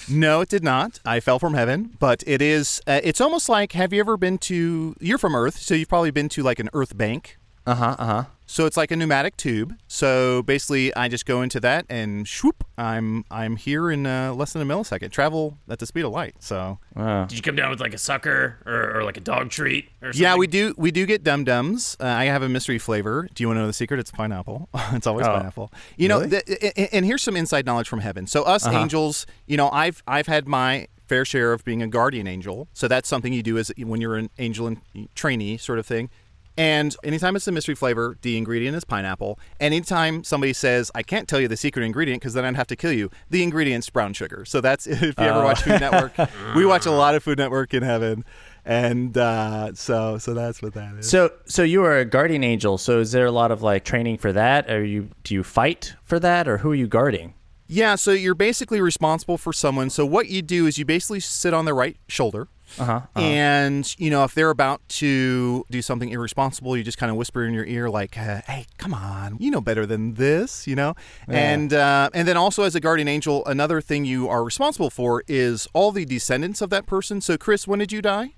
[0.10, 1.00] No, it did not.
[1.06, 2.82] I fell from heaven, but it is.
[2.88, 3.74] Uh, it's almost like.
[3.74, 4.96] Have you ever been to?
[5.00, 7.38] You're from Earth, so you've probably been to like an Earth bank.
[7.65, 7.95] Uh huh.
[7.97, 8.23] Uh huh.
[8.45, 9.73] So it's like a pneumatic tube.
[9.88, 14.52] So basically, I just go into that and swoop, I'm I'm here in uh, less
[14.54, 15.12] than a millisecond.
[15.12, 16.36] Travel at the speed of light.
[16.39, 19.86] So Did you come down with like a sucker or, or like a dog treat
[20.02, 20.21] or something?
[20.21, 21.95] yeah, we do we do get dum dums.
[21.99, 23.28] Uh, I have a mystery flavor.
[23.34, 23.99] Do you want to know the secret?
[23.99, 24.67] It's pineapple.
[24.91, 25.32] it's always Oh.
[25.32, 25.71] pineapple.
[25.95, 26.30] You know, Really?
[26.30, 28.28] the, and- and here's some inside knowledge from heaven.
[28.28, 32.28] So us angels, you know, I've I've had my fair share of being a guardian
[32.28, 32.67] angel.
[32.73, 34.82] So that's something you do as when you're an angel and
[35.15, 36.10] trainee sort of thing.
[36.58, 39.39] And anytime it's a mystery flavor, the ingredient is pineapple.
[39.60, 42.76] Anytime somebody says, I can't tell you the secret ingredient because then I'd have to
[42.76, 44.46] kill you, the ingredient's brown sugar.
[44.46, 46.13] So that's if you ever watch Food Network.
[46.56, 48.24] we watch a lot of Food Network in heaven.
[48.66, 51.10] And uh, so so that's what that is.
[51.10, 52.78] So, so you are a guardian angel.
[52.78, 54.70] So, is there a lot of like training for that?
[54.72, 57.34] Are you do you fight for that, or who are you guarding?
[57.68, 59.89] Yeah, so you're basically responsible for someone.
[59.89, 62.48] So what you do is you basically sit on their right shoulder.
[62.80, 67.16] Uh-huh, And, you know, if they're about to do something irresponsible, you just kind of
[67.18, 69.38] whisper in your ear like, "Hey, come on.
[69.40, 70.96] You know better than this, you know?"
[71.28, 75.24] And uh, and then also as a guardian angel, another thing you are responsible for
[75.28, 77.22] is all the descendants of that person.
[77.22, 78.36] So Chris, when did you die?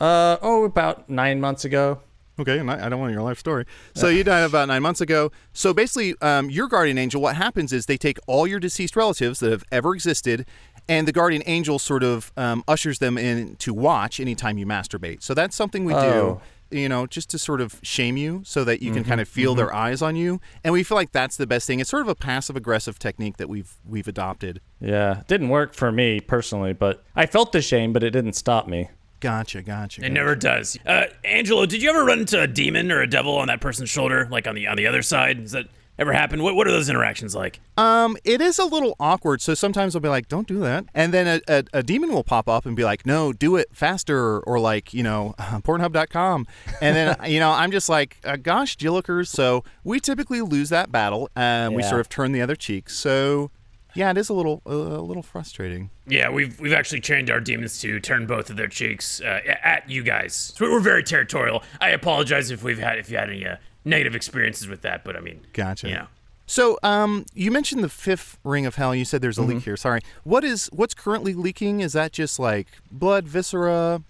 [0.00, 2.00] Uh oh, about nine months ago.
[2.38, 3.66] Okay, and I I don't want your life story.
[3.94, 5.30] So you died about nine months ago.
[5.52, 9.40] So basically, um, your guardian angel, what happens is they take all your deceased relatives
[9.40, 10.46] that have ever existed,
[10.90, 15.22] and the guardian angel sort of um, ushers them in to watch anytime you masturbate.
[15.22, 16.40] So that's something we Oh.
[16.70, 19.28] do, you know, just to sort of shame you so that you can kind of
[19.28, 20.40] feel their eyes on you.
[20.64, 21.80] And we feel like that's the best thing.
[21.80, 24.60] It's sort of a passive aggressive technique that we've we've adopted.
[24.80, 28.66] Yeah, didn't work for me personally, but I felt the shame, but it didn't stop
[28.68, 28.88] me.
[29.20, 30.02] Gotcha, gotcha.
[30.02, 30.78] It never does.
[30.86, 33.90] Uh, Angelo, did you ever run into a demon or a devil on that person's
[33.90, 35.42] shoulder, like on the on the other side?
[35.42, 35.66] Does that
[36.00, 36.42] ever happened?
[36.42, 37.60] What what are those interactions like?
[37.76, 39.40] Um, it is a little awkward.
[39.40, 42.24] So sometimes I'll be like, "Don't do that," and then a, a, a demon will
[42.24, 46.46] pop up and be like, "No, do it faster," or like, you know, Pornhub.com,
[46.80, 50.90] and then you know, I'm just like, uh, "Gosh, Jillikers." So we typically lose that
[50.90, 52.90] battle, and we sort of turn the other cheek.
[52.90, 53.50] So
[53.94, 55.90] yeah, it is a little a, a little frustrating.
[56.06, 59.88] Yeah, we've we've actually trained our demons to turn both of their cheeks uh, at
[59.88, 60.54] you guys.
[60.56, 61.62] So we're very territorial.
[61.80, 65.16] I apologize if we've had if you had any uh, negative experiences with that, but
[65.16, 65.88] I mean, Gotcha.
[65.88, 66.06] You know,
[66.46, 68.94] So, um, you mentioned the fifth ring of hell.
[68.94, 69.76] You said there's a leak here.
[69.76, 70.00] Sorry.
[70.24, 71.80] What is what's currently leaking?
[71.80, 74.02] Is that just like blood, viscera,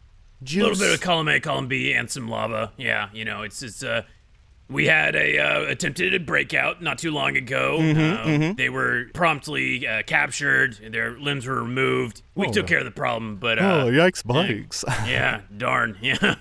[0.42, 0.62] juice?
[0.62, 2.72] a little bit of column A, column B, and some lava.
[2.76, 4.02] Yeah, you know, it's it's uh.
[4.68, 7.78] We had a uh, attempted breakout not too long ago.
[7.80, 10.78] Mm-hmm, Uh, They were promptly uh, captured.
[10.92, 12.22] Their limbs were removed.
[12.37, 14.85] We took care of the problem, but uh, Oh, yikes, bikes.
[15.09, 16.37] yeah, darn, yeah.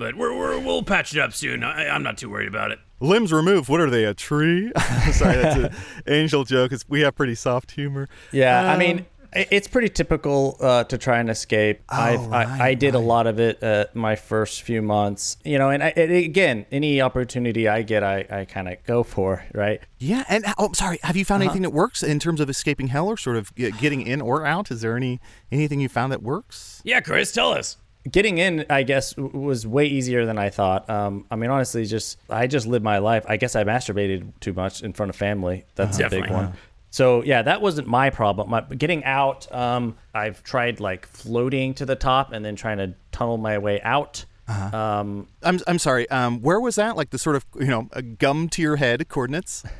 [0.00, 1.62] But we're, we're we'll patch it up soon.
[1.62, 2.80] I, I'm not too worried about it.
[2.98, 3.68] Limbs removed.
[3.68, 4.04] What are they?
[4.04, 4.72] A tree?
[5.12, 5.74] Sorry, that's an
[6.12, 6.72] angel joke.
[6.72, 8.08] It's, we have pretty soft humor.
[8.32, 11.80] Yeah, I Um, mean, it's pretty typical uh, to try and escape.
[11.88, 15.56] I've, right, I, I did a lot of it uh, my first few months, you
[15.56, 19.44] know, and I, and again, any opportunity I get, I, I kind of go for,
[19.54, 19.80] right?
[19.98, 20.98] Yeah, and oh, I'm sorry.
[21.04, 24.02] Have you found anything that works in terms of escaping hell, or sort of getting
[24.02, 24.70] in or out?
[24.72, 25.20] Is there any
[25.52, 26.80] anything you found that works?
[26.84, 27.76] Yeah, Chris, tell us.
[28.10, 30.88] Getting in, I guess, was way easier than I thought.
[30.88, 33.24] Um, I mean, honestly, just I just lived my life.
[33.28, 35.64] I guess I masturbated too much in front of family.
[35.74, 36.54] That's a big one.
[36.90, 38.50] So yeah, that wasn't my problem.
[38.50, 42.94] My, getting out, um, I've tried like floating to the top and then trying to
[43.12, 44.24] tunnel my way out.
[44.48, 46.10] Um, I'm I'm sorry.
[46.10, 46.96] Um, where was that?
[46.96, 49.62] Like the sort of you know a gum to your head coordinates?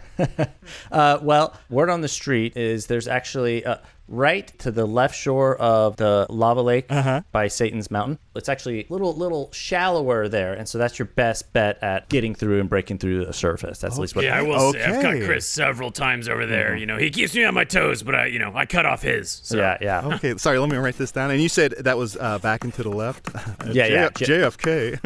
[0.92, 3.78] Uh, well, word on the street is there's actually uh,
[4.10, 7.22] right to the left shore of the lava lake uh-huh.
[7.32, 8.18] by Satan's Mountain.
[8.34, 12.34] It's actually a little little shallower there, and so that's your best bet at getting
[12.34, 13.78] through and breaking through the surface.
[13.78, 14.24] That's at least what.
[14.24, 15.26] Yeah, I will say I've caught Okay.
[15.26, 16.70] Chris several times over there.
[16.70, 16.78] Mm-hmm.
[16.78, 19.02] You know, he keeps me on my toes, but I, you know, I cut off
[19.02, 19.40] his.
[19.44, 19.56] So.
[19.56, 20.06] Yeah, yeah.
[20.16, 20.58] Okay, sorry.
[20.58, 21.30] Let me write this down.
[21.30, 23.28] And you said that was uh, back and to the left.
[23.70, 24.08] Yeah, yeah.
[24.08, 24.98] JFK.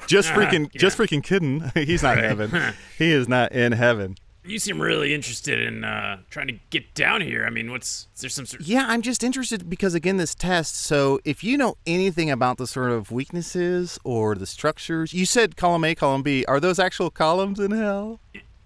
[0.06, 1.70] just ah, freaking, just freaking kidding.
[1.74, 2.74] He's not in heaven.
[2.98, 4.16] He is not in heaven.
[4.50, 7.44] You seem really interested in uh, trying to get down here.
[7.44, 8.62] I mean, what's is there some sort?
[8.62, 10.76] Yeah, I'm just interested because again, this test.
[10.76, 15.56] So, if you know anything about the sort of weaknesses or the structures, you said
[15.56, 16.44] column A, column B.
[16.46, 18.20] Are those actual columns in hell?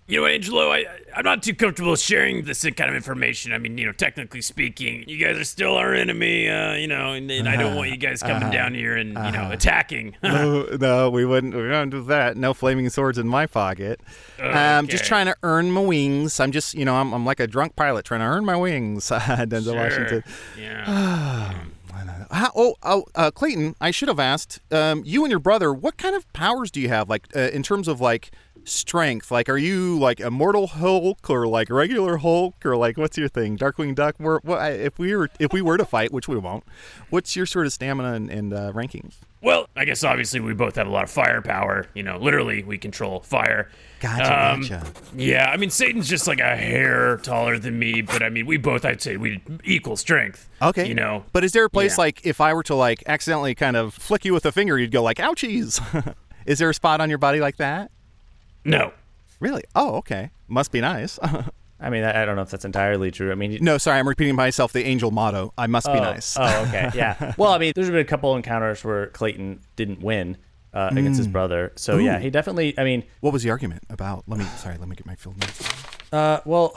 [0.06, 0.84] You know, Angelo, I,
[1.16, 3.54] I'm not too comfortable sharing this kind of information.
[3.54, 7.14] I mean, you know, technically speaking, you guys are still our enemy, uh, you know,
[7.14, 10.14] and, and I don't want you guys coming down here and, you know, attacking.
[10.22, 11.54] no, no, we wouldn't.
[11.54, 12.36] We don't do that.
[12.36, 13.98] No flaming swords in my pocket.
[14.38, 16.38] I'm just trying to earn my wings.
[16.38, 19.08] I'm just, you know, I'm, I'm like a drunk pilot trying to earn my wings.
[19.08, 19.74] Denzel Sure.
[19.76, 20.24] Washington.
[20.60, 21.54] Yeah.
[22.30, 24.58] How, oh, oh, uh, Clayton, I should have asked.
[24.72, 27.08] Um, you and your brother, what kind of powers do you have?
[27.08, 28.32] Like uh, in terms of like
[28.64, 29.30] strength.
[29.30, 33.56] Like, are you like immortal Hulk or like regular Hulk or like what's your thing?
[33.58, 34.16] Darkwing Duck.
[34.18, 36.64] Where, what, I- if we were if we were to fight, which we won't,
[37.10, 39.14] what's your sort of stamina and, and uh, rankings?
[39.42, 41.86] Well, I guess obviously we both have a lot of firepower.
[41.94, 43.70] You know, literally we control fire.
[44.00, 44.86] Gotcha, Um, gotcha.
[45.14, 48.56] Yeah, I mean Satan's just like a hair taller than me, but I mean we
[48.56, 50.48] both I'd say we equal strength.
[50.62, 50.88] Okay.
[50.88, 51.24] You know.
[51.32, 52.02] But is there a place Yeah.
[52.04, 54.90] like if I were to like accidentally kind of flick you with a finger, you'd
[54.90, 56.14] go like, "Ouchies."
[56.46, 57.90] is there a spot on your body like that?
[58.64, 58.92] No.
[59.40, 59.62] Really?
[59.74, 60.30] Oh, okay.
[60.48, 61.18] Must be nice.
[61.80, 63.30] I mean, I I don't know if that's entirely true.
[63.32, 64.72] I mean, you- no, sorry, I'm repeating myself.
[64.72, 65.52] The angel motto.
[65.58, 66.36] I must be oh, nice.
[66.38, 67.34] oh, okay, yeah.
[67.36, 70.38] Well, I mean, there's been a couple encounters where Clayton didn't win
[70.72, 71.72] uh, against his brother.
[71.76, 72.78] So yeah, he definitely.
[72.78, 74.24] I mean, What was the argument about?
[74.26, 74.46] Let me.
[74.56, 76.12] Sorry, let me get my field notes.
[76.12, 76.74] uh, well,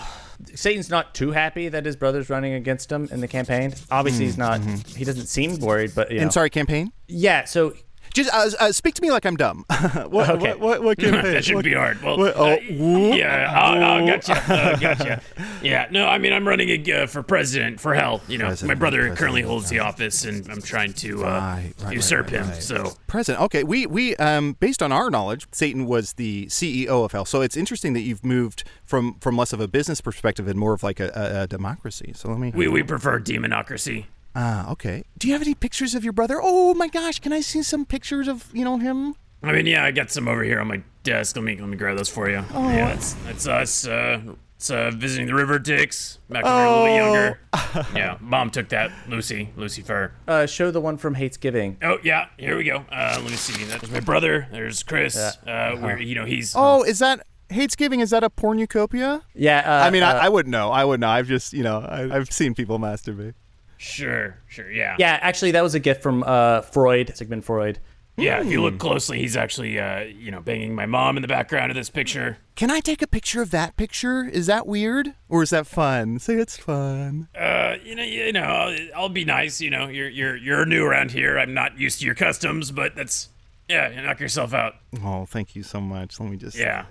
[0.55, 3.73] Satan's not too happy that his brother's running against him in the campaign.
[3.89, 4.59] Obviously, he's not.
[4.61, 6.23] He doesn't seem worried, but you know.
[6.23, 6.91] And sorry, campaign.
[7.07, 7.45] Yeah.
[7.45, 7.75] So
[8.17, 9.63] Just uh, uh, speak to me like I'm dumb.
[10.09, 10.49] what, Okay.
[10.55, 11.21] what, what, what campaign?
[11.33, 12.01] that shouldn't be hard.
[12.01, 15.21] Well, what- oh, uh, yeah, oh, oh, gotcha, uh, gotcha.
[15.61, 18.21] Yeah, no, I mean, I'm running uh, for president for hell.
[18.27, 21.29] You know, President, my brother president, currently holds the office, and I'm trying to uh,
[21.29, 22.53] Right, right, usurp right, him.
[22.59, 23.43] So, President.
[23.45, 27.25] Okay, we we um based on our knowledge, Satan was the CEO of hell.
[27.25, 30.73] So it's interesting that you've moved from from less of a business perspective and more
[30.73, 32.13] of like a, a, a democracy.
[32.15, 32.51] So let me.
[32.55, 34.05] we, we prefer demonocracy.
[34.39, 35.03] Ah, okay.
[35.17, 36.39] Do you have any pictures of your brother?
[36.39, 39.15] Oh my gosh, can I see some pictures of you know him?
[39.41, 41.35] I mean, yeah, I got some over here on my desk.
[41.35, 42.43] Let me let me grab those for you.
[42.53, 42.69] Oh.
[42.69, 43.87] Yeah, that's that's us.
[43.87, 44.21] Uh,
[44.55, 47.39] it's uh, visiting the River Dicks back when we were a little younger.
[47.53, 47.91] Oh.
[47.95, 48.91] yeah, mom took that.
[49.07, 50.11] Lucy, Lucy Fur.
[50.27, 51.77] uh, show the one from Hates Giving.
[51.81, 52.85] Oh yeah, here we go.
[52.91, 53.63] Uh, let me see.
[53.65, 54.47] There's my brother.
[54.51, 55.17] There's Chris.
[55.17, 56.53] Uh, where you know he's.
[56.55, 58.01] Oh, is that Hates Giving?
[58.01, 59.23] Is that a pornucopia?
[59.33, 59.63] Yeah.
[59.65, 60.69] Uh, I mean, uh, I, I wouldn't know.
[60.69, 61.09] I wouldn't know.
[61.09, 63.33] I've just, you know, I, I've seen people masturbate.
[63.77, 64.95] Sure, sure, yeah.
[64.99, 65.19] yeah.
[65.21, 67.79] Actually, that was a gift from uh, Freud, Sigmund Freud.
[68.19, 68.63] Yeah, if you Hmm.
[68.65, 71.91] look closely, he's actually, uh, you know, banging my mom in the background of this
[71.91, 72.39] picture.
[72.55, 74.23] Can I take a picture of that picture?
[74.27, 76.17] Is that weird or is that fun?
[76.17, 77.27] Say it's fun.
[77.37, 79.61] Uh, you know, you know, I'll, I'll be nice.
[79.61, 81.37] You know, you're you're you're new around here.
[81.37, 83.29] I'm not used to your customs, but that's
[83.69, 83.89] yeah.
[83.89, 84.73] You knock yourself out.
[85.03, 86.19] Oh, thank you so much.
[86.19, 86.85] Let me just Yeah.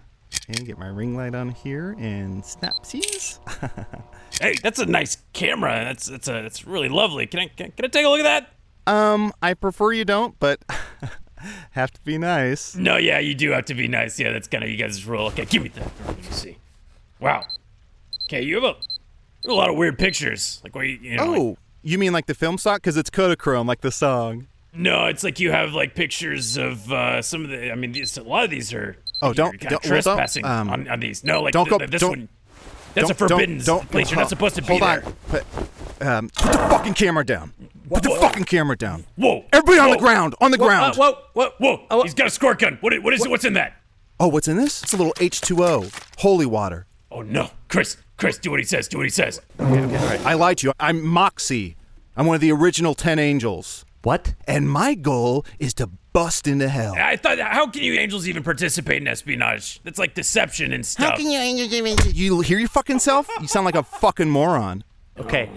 [0.50, 3.38] Okay, get my ring light on here and snapsies.
[4.40, 5.72] Hey, that's a nice camera.
[5.84, 7.26] That's that's a that's really lovely.
[7.26, 8.24] Can I can, can I take a look at
[8.86, 8.92] that?
[8.92, 10.60] um, I prefer you don't, but
[11.70, 12.74] have to be nice.
[12.76, 14.20] No, yeah, you do have to be nice.
[14.20, 15.28] Yeah, that's kind of you guys' rule.
[15.28, 15.90] Okay, give me that.
[16.06, 16.58] Let me see.
[17.18, 17.44] Wow.
[18.24, 20.60] Okay, you have a, you have a lot of weird pictures.
[20.62, 22.82] Like, what you, you know, like- Oh, you mean like the film stock?
[22.82, 24.48] Because it's Kodachrome, like the song.
[24.74, 27.72] No, it's like you have like pictures of uh, some of the.
[27.72, 28.96] I mean, a lot of these are.
[29.22, 31.24] Oh, don't- kind don't- of well, don't, trespassing um, on, on these.
[31.24, 32.28] No, like don't th- go- this don't- one.
[32.94, 34.10] That's Don't- a forbidden don't, don't, place.
[34.10, 35.04] You're not supposed to be hold there.
[35.04, 35.12] on.
[35.28, 35.44] Put,
[36.00, 37.52] um, put the fucking camera down.
[37.90, 38.20] Put the Whoa.
[38.20, 39.04] fucking camera down.
[39.16, 39.44] Whoa!
[39.52, 40.34] Everybody on the ground.
[40.40, 40.92] On the Whoa, ground.
[40.94, 41.86] uh, whoa, whoa, Whoa!
[41.90, 42.78] Oh, He's got a squirt gun.
[42.80, 42.94] What?
[42.94, 43.28] i- What is it?
[43.30, 43.74] What's in that?
[44.18, 44.82] Oh, what's in this?
[44.82, 46.86] It's a little H2O, holy water.
[47.10, 47.98] Oh no, Chris!
[48.16, 48.88] Chris, do what he says.
[48.88, 49.42] Do what he says.
[49.58, 50.72] I lied to you.
[50.80, 51.76] I'm Moxie.
[52.16, 53.84] I'm one of the original 10 angels.
[54.02, 54.32] What?
[54.48, 56.94] And my goal is to bust into hell.
[56.96, 59.82] I thought, how can you angels even participate in espionage?
[59.82, 61.10] That's like deception and stuff.
[61.10, 61.94] How can you angels even...
[62.06, 63.28] You hear your fucking self?
[63.38, 64.82] You sound like a fucking moron.
[65.18, 65.50] Okay.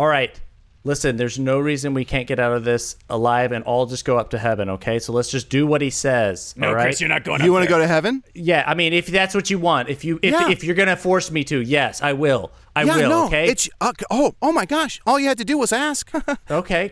[0.00, 0.40] All right.
[0.82, 4.18] Listen, there's no reason we can't get out of this alive and all just go
[4.18, 4.98] up to heaven, okay?
[4.98, 6.52] So let's just do what he says.
[6.56, 6.86] no, all right?
[6.86, 7.40] Chris, you're not going.
[7.44, 8.24] You want want to go to heaven?
[8.34, 10.50] Yeah, I mean, if that's what you want, if you if, Yeah.
[10.50, 12.50] if you're gonna force me to, yes, I will.
[12.74, 13.08] I yeah, will.
[13.08, 13.26] no.
[13.26, 13.46] okay.
[13.48, 15.00] It's uh, oh, oh my gosh!
[15.06, 16.10] All you had to do was ask.
[16.50, 16.90] okay.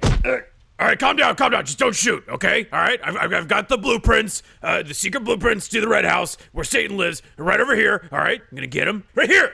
[0.80, 1.66] All right, calm down, calm down.
[1.66, 2.66] Just don't shoot, okay?
[2.72, 6.38] All right, I've, I've- got the blueprints, uh, the secret blueprints to the Red House
[6.52, 8.08] where Satan lives, right over here.
[8.10, 9.52] All right, I'm gonna get him right here.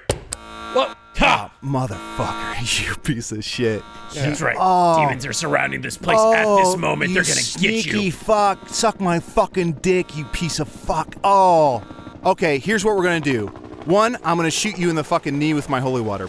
[0.74, 1.52] Well, Ha!
[1.64, 3.82] Motherfucker, you piece of shit.
[4.14, 4.56] That's right.
[4.58, 5.00] Oh.
[5.00, 7.10] Demons are surrounding this place at this moment.
[7.10, 8.12] Oh, They're gonna sneaky get you.
[8.12, 8.68] fuck!
[8.68, 11.16] Suck my fucking dick, you piece of fuck!
[11.24, 11.82] Oh,
[12.24, 12.58] okay.
[12.60, 13.46] Here's what we're gonna do.
[13.86, 16.28] One, I'm gonna shoot you in the fucking knee with my holy water.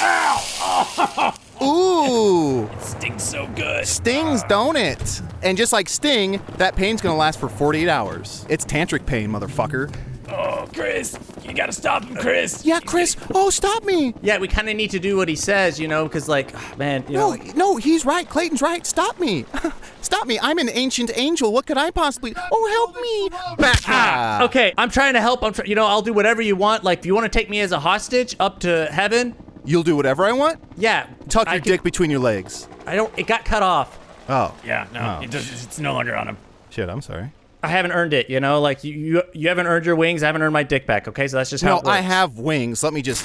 [1.62, 3.86] Ooh, Stings so good.
[3.86, 5.20] stings, don't it?
[5.42, 8.44] And just like sting, that pain's gonna last for 48 hours.
[8.48, 9.94] It's tantric pain, motherfucker.
[10.28, 12.64] Oh, Chris, you gotta stop him, Chris.
[12.64, 13.16] Yeah, Chris.
[13.34, 14.14] Oh, stop me.
[14.22, 16.74] Yeah, we kind of need to do what he says, you know, because like, ah,
[16.78, 18.26] man, you No, know, no, he's right.
[18.28, 18.86] Clayton's right.
[18.86, 19.44] Stop me.
[20.00, 20.38] Stop me.
[20.42, 21.52] I'm an ancient angel.
[21.52, 22.34] What could I possibly?
[22.50, 23.56] Oh, help me.
[23.62, 23.80] Back.
[23.86, 24.42] Ah.
[24.44, 25.42] okay, I'm trying to help.
[25.44, 26.82] I'm, try- you know, I'll do whatever you want.
[26.82, 29.94] Like, if you want to take me as a hostage up to heaven, You'll do
[29.96, 30.58] whatever I want.
[30.76, 32.68] yeah, Tuck I your can- dick between your legs.
[32.86, 33.12] I don't.
[33.18, 33.98] It got cut off.
[34.28, 35.24] Oh, Yeah, no, Oh.
[35.24, 36.36] it does, it's no longer on him.
[36.70, 36.88] shit.
[36.88, 37.32] I'm sorry.
[37.62, 38.28] I haven't earned it.
[38.28, 40.22] You know, like you, you, you haven't earned your wings.
[40.24, 41.06] I haven't earned my dick back.
[41.06, 41.88] Okay, so that's just how No, it works.
[41.96, 42.82] I have wings.
[42.82, 43.24] Let me just.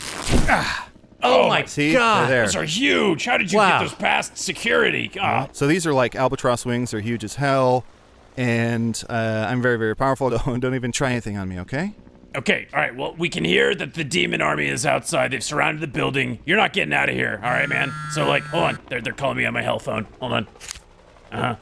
[1.24, 1.94] Oh my See?
[1.94, 2.22] god!
[2.22, 2.46] They're there.
[2.46, 3.26] Those are huge.
[3.26, 3.80] How did you Wow.
[3.80, 5.12] get those past security?
[5.20, 6.92] Ah, So these are like albatross wings.
[6.92, 7.84] They're huge as hell,
[8.38, 10.30] and uh, I'm very, very powerful.
[10.46, 11.94] Don't, don't even try anything on me, okay?
[12.38, 12.96] Okay, all right.
[12.96, 15.32] Well, we can hear that the demon army is outside.
[15.32, 16.38] They've surrounded the building.
[16.46, 17.92] You're not getting out of here, all right, man?
[18.12, 18.80] So, like, hold on.
[18.90, 20.06] They're, they're calling me on my hell phone.
[20.20, 20.48] Hold on.
[21.32, 21.56] Uh huh.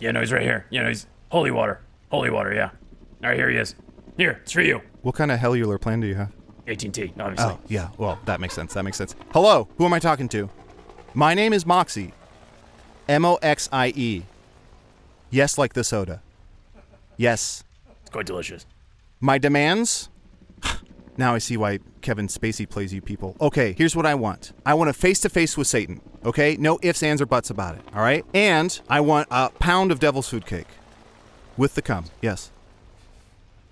[0.00, 0.66] Yeah, no, he's right here.
[0.68, 1.80] Yeah, no, he's holy water.
[2.10, 2.70] Holy water, yeah.
[3.22, 3.74] All right, here he is.
[4.18, 4.82] Here, it's for you.
[5.00, 6.30] What kind of hellular plan do you have?
[6.68, 7.54] AT&T, obviously.
[7.54, 7.88] Oh, yeah.
[7.96, 8.74] Well, that makes sense.
[8.74, 9.14] That makes sense.
[9.32, 9.68] Hello.
[9.78, 10.50] Who am I talking to?
[11.14, 12.12] My name is Moxie.
[13.08, 14.24] M O X I E.
[15.30, 16.22] Yes, like the soda.
[17.16, 17.64] Yes.
[18.02, 18.66] It's quite delicious.
[19.22, 20.10] My demands?
[21.14, 23.36] Now I see why Kevin Spacey plays you people.
[23.38, 24.54] Okay, here's what I want.
[24.64, 26.00] I want a face to face with Satan.
[26.24, 26.56] Okay?
[26.56, 27.82] No ifs, ands, or buts about it.
[27.94, 28.24] All right?
[28.32, 30.68] And I want a pound of devil's food cake.
[31.58, 32.06] With the cum.
[32.22, 32.50] Yes.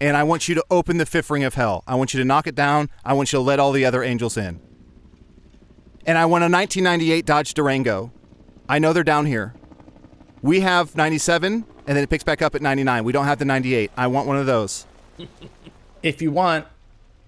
[0.03, 1.83] And I want you to open the fifth ring of hell.
[1.87, 2.91] I want you to knock it down.
[3.07, 4.61] I want you to let all the other angels in.
[6.05, 8.13] And I want a 1998 Dodge Durango.
[8.69, 9.55] I know they're down here.
[10.43, 13.03] We have 97, and then it picks back up at 99.
[13.03, 13.91] We don't have the 98.
[13.97, 14.87] I want one of those.
[16.03, 16.67] If you want,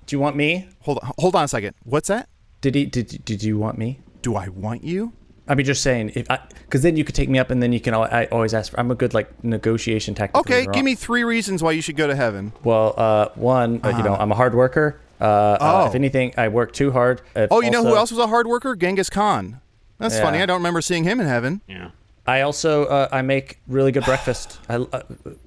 [0.06, 0.68] do you want me?
[0.80, 1.74] Hold on, hold on a second.
[1.84, 2.28] What's that?
[2.60, 2.86] Did he?
[2.86, 4.00] Did Did you want me?
[4.22, 5.12] Do I want you?
[5.48, 7.72] I mean, just saying, if I, because then you could take me up, and then
[7.72, 7.94] you can.
[7.94, 8.78] I always ask for.
[8.80, 10.36] I'm a good like negotiation tactic.
[10.36, 12.52] Okay, give me three reasons why you should go to heaven.
[12.62, 15.00] Well, uh, one, uh, you know, I'm a hard worker.
[15.20, 15.86] Uh, uh, Oh.
[15.88, 17.22] if anything, I work too hard.
[17.36, 18.74] Uh, Oh, you know who else was a hard worker?
[18.76, 19.60] Genghis Khan.
[19.98, 20.22] That's Yeah.
[20.22, 20.38] funny.
[20.40, 21.60] I don't remember seeing him in heaven.
[21.68, 21.90] Yeah.
[22.26, 24.58] I also uh, I make really good breakfast.
[24.68, 25.02] I, uh,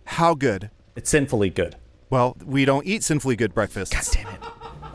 [0.05, 0.69] How good?
[0.97, 1.75] it's sinfully good.
[2.09, 3.93] Well, we don't eat sinfully good breakfasts.
[3.93, 4.41] God damn it.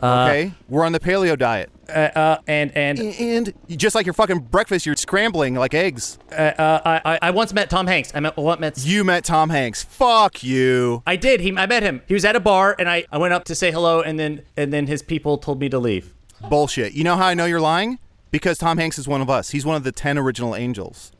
[0.03, 4.39] okay, we're on the paleo diet, Uh, uh, and and and just like your fucking
[4.39, 6.17] breakfast, you're scrambling like eggs.
[6.31, 6.53] uh,
[6.85, 8.11] I, I I once met Tom Hanks.
[8.15, 8.83] I met what met.
[8.83, 9.83] You met Tom Hanks.
[9.83, 11.03] Fuck you.
[11.05, 11.41] I did.
[11.41, 12.01] He I met him.
[12.07, 14.41] He was at a bar, and I, I went up to say hello, and then
[14.57, 16.13] and then his people told me to leave.
[16.49, 16.93] Bullshit.
[16.93, 17.99] You know how I know you're lying?
[18.31, 19.49] Because Tom Hanks is one of us.
[19.51, 21.11] He's one of the ten original angels.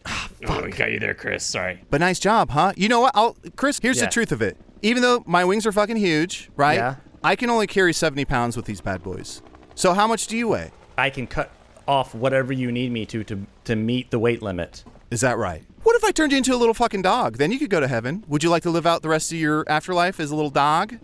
[0.47, 1.45] Oh, we got you there, Chris.
[1.45, 1.84] Sorry.
[1.91, 2.71] But nice job, huh?
[2.75, 3.12] You know what?
[3.13, 4.06] I'll Chris, here's Yeah.
[4.06, 4.58] the truth of it.
[4.82, 6.76] Even though my wings are fucking huge, right?
[6.76, 6.96] Yeah.
[7.24, 9.41] I can only carry 70 pounds with these bad boys.
[9.76, 10.72] So how much do you weigh?
[10.98, 11.52] I can cut
[11.88, 14.84] off whatever you need me to to to meet the weight limit.
[15.10, 15.63] Is that right?
[15.84, 17.38] What if I turned you into a little fucking dog?
[17.38, 18.24] Then you could go to heaven.
[18.28, 20.98] Would you like to live out the rest of your afterlife as a little dog?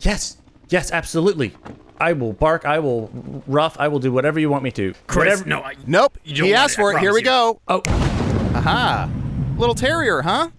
[0.00, 0.36] Yes.
[0.68, 1.54] Yes, absolutely.
[1.98, 2.64] I will bark.
[2.64, 3.10] I will
[3.46, 3.76] rough.
[3.78, 4.94] I will do whatever you want me to.
[5.06, 5.48] Chris, whatever.
[5.48, 5.62] no.
[5.62, 6.18] I, Nope.
[6.24, 7.00] You He asked it, for it.
[7.00, 7.86] Here we promise go.
[7.88, 8.54] Oh.
[8.54, 9.10] Aha.
[9.56, 10.50] Little terrier, huh?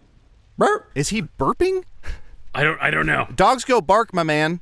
[0.57, 0.91] Burp.
[0.95, 1.83] Is he burping?
[2.53, 2.79] I don't.
[2.81, 3.27] I don't know.
[3.35, 4.59] Dogs go bark, my man.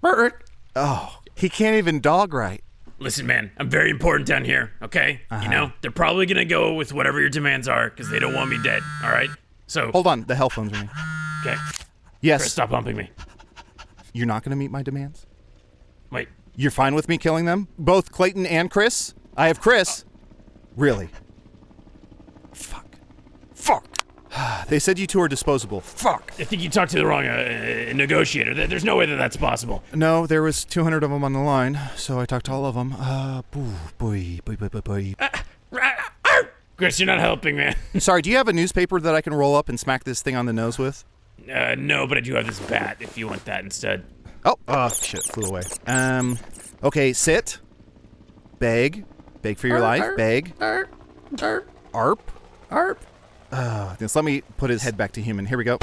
[0.00, 0.42] Burp.
[0.74, 2.62] Oh, he can't even dog right.
[2.98, 5.22] Listen, man, I'm very important down here, okay?
[5.30, 5.42] Uh-huh.
[5.42, 8.48] You know, they're probably gonna go with whatever your demands are because they don't want
[8.50, 9.28] me dead, all right?
[9.66, 10.22] So, Hold on.
[10.24, 10.90] The hell phone's ringing.
[11.40, 11.56] okay,
[12.20, 12.42] Yes.
[12.42, 13.10] Chris, stop bumping me.
[14.12, 15.26] You're not going to meet my demands?
[16.10, 17.68] Wait, You're fine with me killing them?
[17.78, 19.14] Both Clayton and Chris?
[19.36, 20.04] I have Chris.
[20.76, 21.08] Really?
[22.52, 22.96] Fuck.
[23.54, 23.86] fuck,
[24.68, 25.80] They said you two are disposable.
[25.82, 26.32] fuck.
[26.38, 28.54] I think you talked to the wrong uh, uh, negotiator.
[28.54, 29.82] There- There's no way that that's possible.
[29.94, 32.74] No, there was 200 of them on the line, so I talked to all of
[32.74, 32.94] them.
[32.98, 35.14] Uh, boo, boy, boy, boy, boy, boy.
[36.76, 37.76] Chris, you're not helping, man.
[37.98, 40.34] Sorry, do you have a newspaper that I can roll up and smack this thing
[40.34, 41.04] on the nose with?
[41.52, 44.04] Uh, no, but I do have this bat if you want that instead.
[44.44, 45.62] Oh, oh, shit, flew away.
[45.86, 46.38] Um,
[46.82, 47.58] okay, sit.
[48.58, 49.04] Beg.
[49.42, 50.16] Beg for your life.
[50.16, 50.54] Beg.
[50.60, 52.30] Arp.
[52.70, 53.00] Arp.
[53.52, 53.62] Arp.
[53.64, 53.90] Arp.
[53.92, 55.46] Uh, just let me put his head back to human.
[55.46, 55.78] Here we go.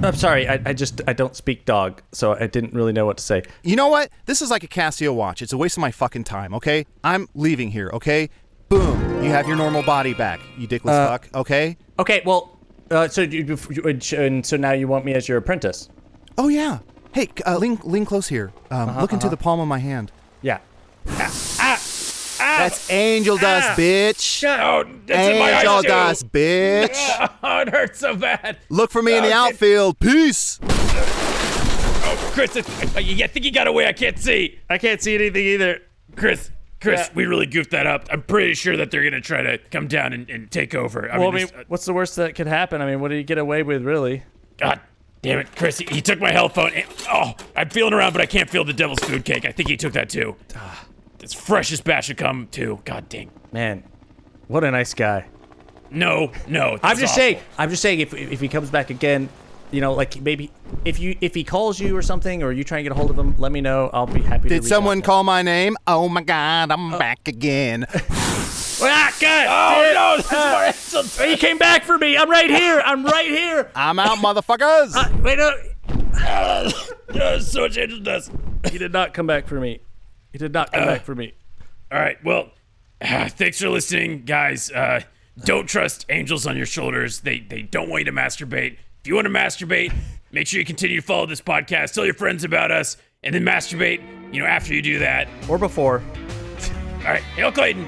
[0.00, 0.48] I'm sorry.
[0.48, 3.42] I, I just I don't speak dog, so I didn't really know what to say.
[3.64, 4.10] You know what?
[4.26, 5.42] This is like a Casio watch.
[5.42, 6.86] It's a waste of my fucking time, okay?
[7.02, 8.30] I'm leaving here, okay?
[8.68, 9.24] Boom.
[9.24, 11.76] You have your normal body back, you dickless fuck, okay?
[11.98, 12.22] Okay.
[12.24, 12.54] Well.
[12.90, 15.88] Uh, so you, you- and so now you want me as your apprentice?
[16.38, 16.78] Oh, yeah.
[17.12, 18.52] Hey, uh, lean, lean close here.
[18.70, 20.10] Um, look into the palm of my hand.
[20.40, 20.60] Yeah.
[22.38, 22.92] That's ah.
[22.94, 23.74] angel dust, ah.
[23.76, 24.44] bitch.
[24.48, 27.30] Oh, that's in my Angel dust, bitch.
[27.42, 28.58] Oh, it hurts so bad.
[28.68, 29.98] Look for me in the outfield.
[29.98, 30.58] Peace.
[30.62, 32.60] Oh, Chris, I,
[32.98, 33.86] I, I think you got away.
[33.86, 34.58] I can't see.
[34.68, 35.80] I can't see anything either.
[36.16, 37.14] Chris, Chris, Yeah.
[37.14, 38.06] we really goofed that up.
[38.10, 41.10] I'm pretty sure that they're gonna try to come down and, and take over.
[41.10, 42.80] I Well, I mean, mean, what's the worst that could happen?
[42.82, 44.24] I mean, what do you get away with, really?
[44.58, 44.80] God,
[45.22, 46.72] Damn it, Chris, he, he took my health phone.
[46.72, 49.44] And, oh, I'm feeling around, but I can't feel the devil's food cake.
[49.44, 50.36] I think he took that too.
[50.54, 50.84] Ah.
[51.20, 52.80] It's freshest batch to come too.
[52.84, 53.30] God dang.
[53.52, 53.82] Man,
[54.46, 55.26] what a nice guy.
[55.90, 56.78] No, no.
[56.82, 57.16] I'm just awful.
[57.22, 57.38] saying.
[57.56, 58.00] I'm just saying.
[58.00, 59.28] If if he comes back again,
[59.70, 60.50] you know, like maybe
[60.84, 63.10] if you if he calls you or something, or you try and get a hold
[63.10, 63.90] of him, let me know.
[63.92, 64.48] I'll be happy.
[64.48, 65.76] Did reach someone out to call my name?
[65.86, 67.86] Oh my God, I'm Uh, back again.
[68.80, 69.46] Ah, God!
[69.48, 71.26] Oh no, this is more Ansel.
[71.28, 72.16] He came back for me.
[72.16, 72.80] I'm right here.
[72.84, 73.72] I'm right here.
[73.74, 75.22] I'm out, motherfuckers.
[75.22, 75.52] Wait, no.
[77.08, 78.30] Uh, so much Angel dust.
[78.70, 79.80] He did not come back for me.
[80.32, 81.32] He did not come back for me.
[81.90, 82.50] All right, well,
[83.02, 84.70] thanks for listening, guys.
[84.70, 85.00] Uh,
[85.44, 87.20] don't trust angels on your shoulders.
[87.20, 88.76] They they don't want you to masturbate.
[89.00, 89.92] If you want to masturbate,
[90.32, 91.94] make sure you continue to follow this podcast.
[91.94, 94.02] Tell your friends about us, and then masturbate.
[94.32, 95.28] You know, after you do that.
[95.48, 96.02] Or before.
[96.98, 97.86] All right, hail Clayton.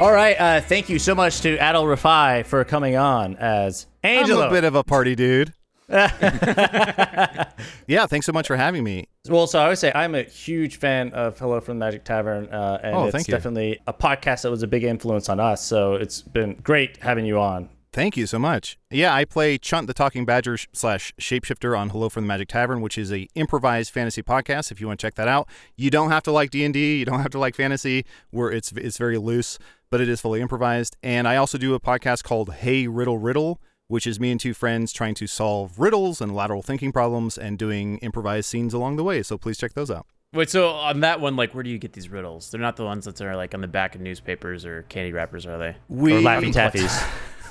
[0.00, 0.36] All right.
[0.38, 4.46] Uh, thank you so much to Adal Rifai for coming on as I'm Angelo.
[4.46, 5.52] a bit of a party dude.
[7.86, 9.06] yeah, thanks so much for having me.
[9.28, 12.48] Well, so I would say I'm a huge fan of Hello from the Magic Tavern,
[12.52, 13.32] uh, and Oh, it's thank you.
[13.32, 15.64] definitely a podcast that was a big influence on us.
[15.64, 17.70] So it's been great having you on.
[17.90, 18.76] Thank you so much.
[18.90, 22.82] Yeah, I play Chunt the Talking Badger slash Shapeshifter on Hello from the Magic Tavern,
[22.82, 24.70] which is a improvised fantasy podcast.
[24.70, 26.98] If you want to check that out, you don't have to like D and D,
[26.98, 28.04] you don't have to like fantasy.
[28.30, 29.58] Where it's it's very loose,
[29.90, 30.98] but it is fully improvised.
[31.02, 33.58] And I also do a podcast called Hey Riddle Riddle,
[33.88, 37.58] which is me and two friends trying to solve riddles and lateral thinking problems and
[37.58, 39.22] doing improvised scenes along the way.
[39.22, 40.06] So please check those out.
[40.34, 42.50] Wait, so on that one, like, where do you get these riddles?
[42.50, 45.46] They're not the ones that are like on the back of newspapers or candy wrappers,
[45.46, 45.76] are they?
[45.88, 47.02] We Or Laffy Taffies.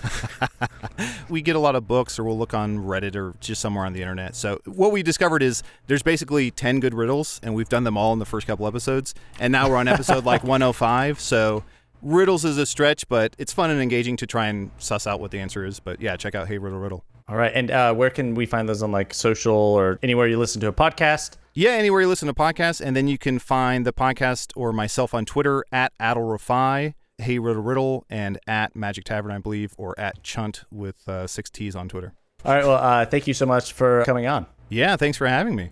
[1.29, 3.93] we get a lot of books or we'll look on Reddit or just somewhere on
[3.93, 4.35] the internet.
[4.35, 8.13] So what we discovered is there's basically 10 good riddles and we've done them all
[8.13, 9.15] in the first couple episodes.
[9.39, 11.19] And now we're on episode like 105.
[11.19, 11.63] So
[12.01, 15.31] riddles is a stretch, but it's fun and engaging to try and suss out what
[15.31, 15.79] the answer is.
[15.79, 17.03] But yeah, check out Hey Riddle Riddle.
[17.27, 17.51] All right.
[17.53, 20.67] And uh, where can we find those on like social or anywhere you listen to
[20.67, 21.35] a podcast?
[21.53, 22.79] Yeah, anywhere you listen to podcasts.
[22.79, 27.63] And then you can find the podcast or myself on Twitter at AdalRifai, Hey Riddle
[27.63, 31.89] Riddle, and at Magic Tavern, I believe, or at Chunt with uh, six T's on
[31.89, 32.13] Twitter.
[32.45, 32.63] All right.
[32.63, 34.45] Well, uh, thank you so much for coming on.
[34.69, 35.71] Yeah, thanks for having me.